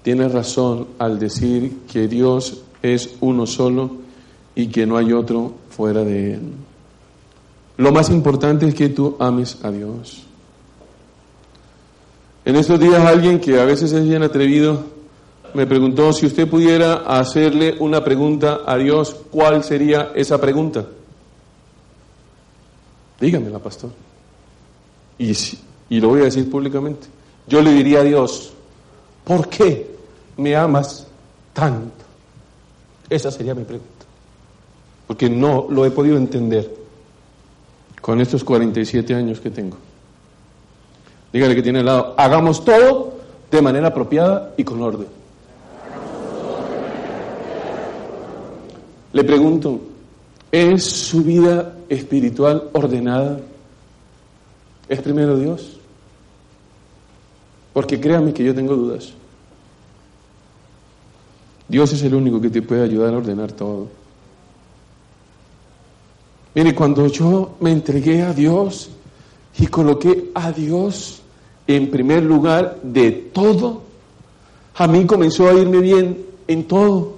[0.02, 3.92] Tienes razón al decir que Dios es uno solo
[4.56, 6.42] y que no hay otro fuera de Él.
[7.78, 10.24] Lo más importante es que tú ames a Dios.
[12.46, 14.95] En estos días alguien que a veces es bien atrevido
[15.56, 20.86] me preguntó si usted pudiera hacerle una pregunta a Dios, ¿cuál sería esa pregunta?
[23.20, 23.92] Dígamela, pastor.
[25.18, 25.32] Y,
[25.90, 27.08] y lo voy a decir públicamente.
[27.48, 28.52] Yo le diría a Dios,
[29.24, 29.96] ¿por qué
[30.36, 31.08] me amas
[31.54, 32.04] tanto?
[33.10, 34.06] Esa sería mi pregunta.
[35.08, 36.70] Porque no lo he podido entender
[38.02, 39.78] con estos 47 años que tengo.
[41.32, 43.14] Dígale que tiene al lado, hagamos todo
[43.50, 45.08] de manera apropiada y con orden.
[49.16, 49.80] Le pregunto,
[50.52, 53.40] ¿es su vida espiritual ordenada?
[54.90, 55.78] ¿Es primero Dios?
[57.72, 59.14] Porque créame que yo tengo dudas.
[61.70, 63.88] Dios es el único que te puede ayudar a ordenar todo.
[66.54, 68.90] Mire, cuando yo me entregué a Dios
[69.58, 71.22] y coloqué a Dios
[71.68, 73.82] en primer lugar de todo,
[74.76, 77.16] a mí comenzó a irme bien en todo.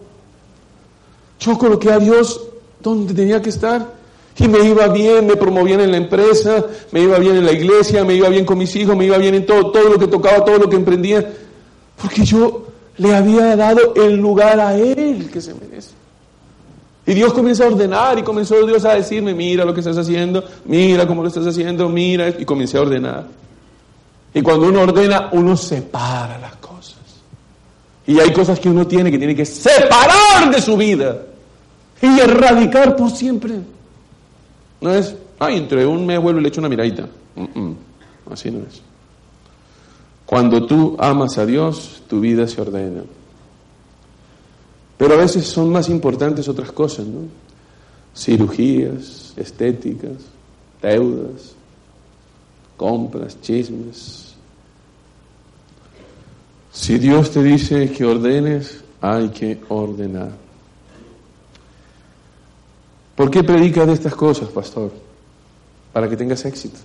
[1.39, 2.41] Yo coloqué a Dios
[2.81, 3.93] donde tenía que estar
[4.39, 8.03] y me iba bien, me promovían en la empresa, me iba bien en la iglesia,
[8.03, 10.45] me iba bien con mis hijos, me iba bien en todo, todo lo que tocaba,
[10.45, 11.27] todo lo que emprendía,
[12.01, 12.67] porque yo
[12.97, 15.91] le había dado el lugar a Él que se merece.
[17.05, 20.43] Y Dios comienza a ordenar y comenzó Dios a decirme, mira lo que estás haciendo,
[20.65, 23.25] mira cómo lo estás haciendo, mira, y comencé a ordenar.
[24.33, 26.66] Y cuando uno ordena, uno separa las cosas.
[28.07, 31.23] Y hay cosas que uno tiene que tiene que separar de su vida
[32.01, 33.59] y erradicar por siempre.
[34.79, 37.07] No es, ay, entre un mes vuelvo y le echo una miradita.
[38.31, 38.81] así no es.
[40.25, 43.03] Cuando tú amas a Dios, tu vida se ordena.
[44.97, 47.21] Pero a veces son más importantes otras cosas, ¿no?
[48.15, 50.17] Cirugías, estéticas,
[50.81, 51.53] deudas,
[52.75, 54.26] compras, chismes.
[56.77, 60.29] Si Dios te dice que ordenes, hay que ordenar.
[63.15, 64.91] ¿Por qué predica de estas cosas, pastor?
[65.91, 66.77] Para que tengas éxito.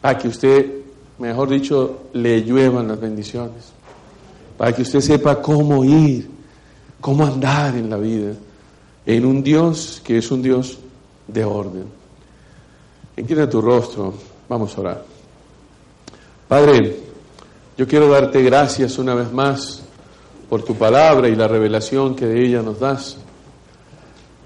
[0.00, 0.80] Para que usted,
[1.18, 3.72] mejor dicho, le lluevan las bendiciones.
[4.56, 6.30] Para que usted sepa cómo ir
[6.98, 8.32] cómo andar en la vida
[9.04, 10.78] en un Dios que es un Dios
[11.28, 11.84] de orden.
[13.18, 14.14] Inclina tu rostro,
[14.48, 15.04] vamos a orar.
[16.48, 17.11] Padre,
[17.82, 19.82] yo quiero darte gracias una vez más
[20.48, 23.16] por tu palabra y la revelación que de ella nos das.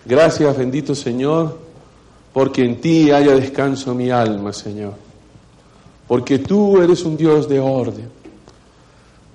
[0.07, 1.59] Gracias, bendito Señor,
[2.33, 4.95] porque en ti haya descanso mi alma, Señor.
[6.09, 8.09] Porque tú eres un Dios de orden.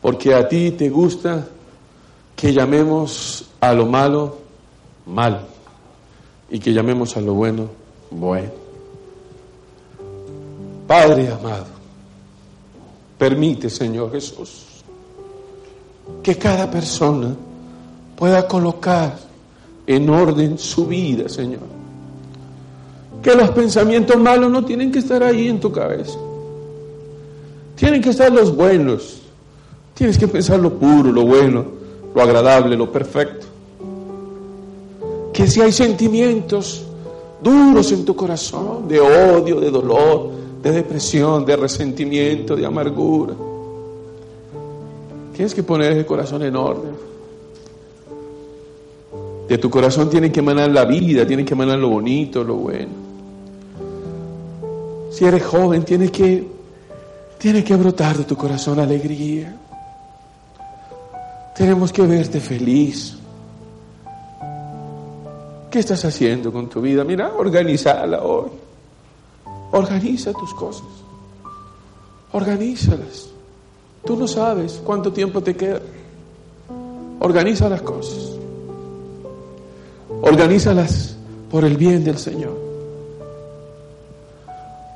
[0.02, 1.46] Porque a ti te gusta
[2.36, 4.40] que llamemos a lo malo
[5.06, 5.46] mal
[6.50, 7.70] y que llamemos a lo bueno
[8.10, 8.50] bueno.
[10.88, 11.81] Padre amado,
[13.22, 14.64] permite, Señor Jesús,
[16.24, 17.36] que cada persona
[18.16, 19.16] pueda colocar
[19.86, 21.62] en orden su vida, Señor.
[23.22, 26.18] Que los pensamientos malos no tienen que estar ahí en tu cabeza.
[27.76, 29.22] Tienen que estar los buenos.
[29.94, 31.64] Tienes que pensar lo puro, lo bueno,
[32.16, 33.46] lo agradable, lo perfecto.
[35.32, 36.86] Que si hay sentimientos
[37.40, 43.34] duros en tu corazón, de odio, de dolor, de depresión, de resentimiento, de amargura,
[45.34, 47.12] tienes que poner ese corazón en orden.
[49.48, 52.92] De tu corazón tiene que emanar la vida, tiene que emanar lo bonito, lo bueno.
[55.12, 56.48] Si eres joven, tienes que,
[57.38, 59.58] tiene que brotar de tu corazón alegría.
[61.56, 63.18] Tenemos que verte feliz.
[65.70, 67.04] ¿Qué estás haciendo con tu vida?
[67.04, 68.50] Mira, organizala hoy.
[69.72, 70.88] Organiza tus cosas.
[72.32, 73.30] Organízalas.
[74.06, 75.82] Tú no sabes cuánto tiempo te queda.
[77.20, 78.32] Organiza las cosas.
[80.22, 81.16] Organízalas
[81.50, 82.58] por el bien del Señor.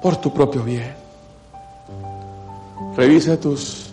[0.02, 0.94] Por tu propio bien.
[2.96, 3.88] Revisa tus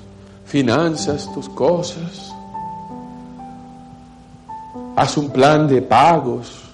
[0.46, 2.32] finanzas, tus cosas.
[4.96, 6.71] Haz un plan de pagos.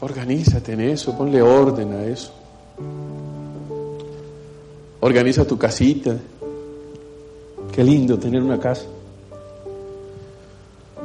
[0.00, 2.32] Organízate en eso, ponle orden a eso.
[5.00, 6.16] Organiza tu casita.
[7.72, 8.86] Qué lindo tener una casa.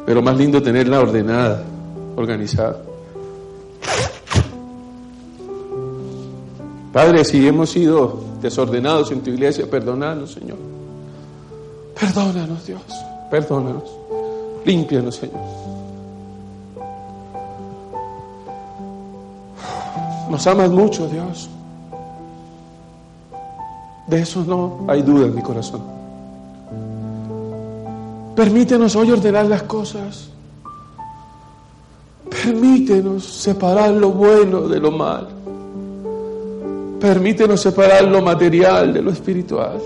[0.05, 1.63] Pero más lindo tenerla ordenada,
[2.15, 2.81] organizada.
[6.93, 10.57] Padre, si hemos sido desordenados en tu iglesia, perdónanos, Señor.
[11.99, 12.81] Perdónanos, Dios.
[13.29, 13.91] Perdónanos.
[14.63, 15.74] Límpianos, Señor.
[20.29, 21.49] Nos amas mucho, Dios.
[24.07, 25.81] De eso no hay duda en mi corazón.
[28.35, 30.29] Permítenos hoy ordenar las cosas.
[32.29, 35.29] Permítenos separar lo bueno de lo malo.
[36.99, 39.81] Permítenos separar lo material de lo espiritual.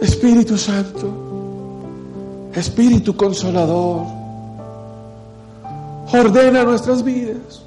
[0.00, 1.08] Espíritu Santo,
[2.54, 4.06] Espíritu Consolador,
[6.12, 7.62] ordena nuestras vidas.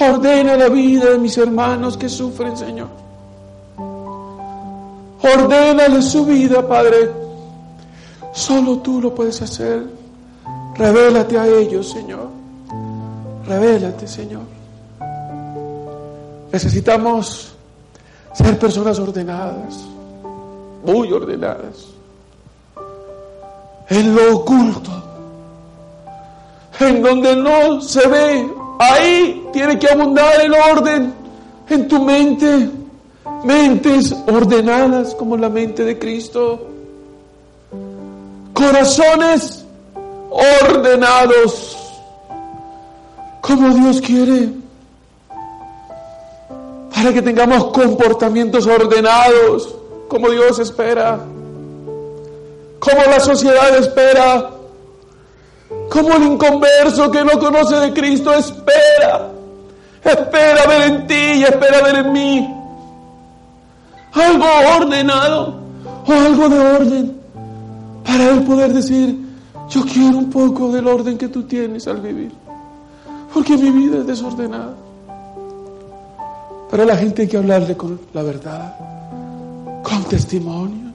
[0.00, 2.88] Ordena la vida de mis hermanos que sufren, Señor.
[5.22, 7.10] Ordénale su vida, Padre.
[8.32, 9.84] Solo tú lo puedes hacer.
[10.76, 12.28] Revélate a ellos, Señor.
[13.46, 14.42] Revélate, Señor.
[16.52, 17.52] Necesitamos
[18.32, 19.84] ser personas ordenadas,
[20.84, 21.88] muy ordenadas.
[23.88, 24.90] En lo oculto,
[26.78, 31.14] en donde no se ve, ahí tiene que abundar el orden
[31.68, 32.70] en tu mente.
[33.44, 36.66] Mentes ordenadas como la mente de Cristo.
[38.52, 39.64] Corazones
[40.30, 41.76] ordenados
[43.40, 44.50] como Dios quiere.
[46.94, 49.74] Para que tengamos comportamientos ordenados
[50.08, 51.20] como Dios espera.
[52.80, 54.57] Como la sociedad espera.
[55.90, 59.30] Como el inconverso que no conoce de Cristo espera.
[60.04, 62.54] Espera ver en ti y espera ver en mí
[64.12, 65.60] algo ordenado
[66.06, 67.20] o algo de orden
[68.04, 69.18] para él poder decir,
[69.68, 72.32] yo quiero un poco del orden que tú tienes al vivir,
[73.34, 74.74] porque mi vida es desordenada.
[76.70, 78.76] Pero la gente hay que hablarle con la verdad,
[79.82, 80.94] con testimonios.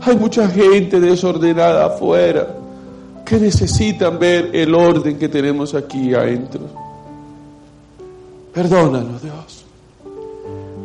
[0.00, 2.46] Hay mucha gente desordenada afuera
[3.24, 6.60] que necesitan ver el orden que tenemos aquí adentro.
[8.52, 9.64] Perdónanos, Dios.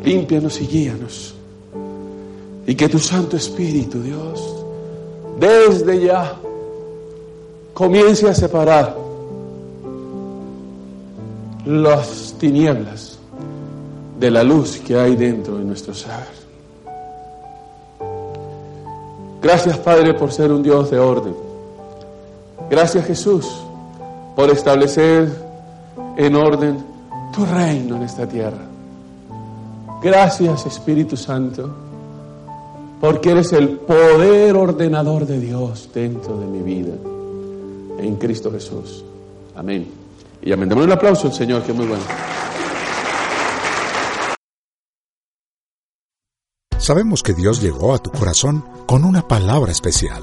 [0.02, 1.34] Límpianos y guíanos.
[2.66, 4.64] Y que tu Santo Espíritu, Dios,
[5.38, 6.36] desde ya
[7.74, 8.96] comience a separar
[11.66, 13.18] las tinieblas
[14.18, 16.40] de la luz que hay dentro de nuestro ser.
[19.42, 21.49] Gracias Padre por ser un Dios de orden.
[22.70, 23.46] Gracias Jesús
[24.36, 25.28] por establecer
[26.16, 26.78] en orden
[27.34, 28.64] tu reino en esta tierra.
[30.00, 31.68] Gracias Espíritu Santo
[33.00, 36.94] porque eres el poder ordenador de Dios dentro de mi vida
[37.98, 39.04] en Cristo Jesús.
[39.56, 39.90] Amén.
[40.42, 40.68] Y amén.
[40.68, 42.02] Dame un aplauso al Señor, que es muy bueno.
[46.78, 50.22] Sabemos que Dios llegó a tu corazón con una palabra especial.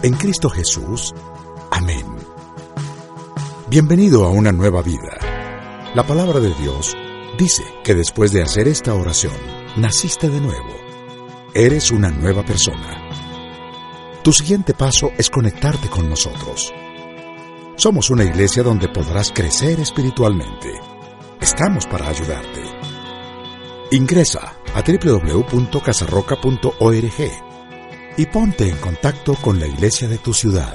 [0.00, 1.12] En Cristo Jesús.
[1.72, 2.06] Amén.
[3.68, 5.18] Bienvenido a una nueva vida.
[5.92, 6.96] La palabra de Dios
[7.36, 9.34] dice que después de hacer esta oración,
[9.76, 10.72] naciste de nuevo.
[11.52, 13.08] Eres una nueva persona.
[14.22, 16.72] Tu siguiente paso es conectarte con nosotros.
[17.74, 20.80] Somos una iglesia donde podrás crecer espiritualmente.
[21.40, 22.62] Estamos para ayudarte.
[23.90, 27.47] Ingresa a www.casarroca.org
[28.18, 30.74] y ponte en contacto con la iglesia de tu ciudad.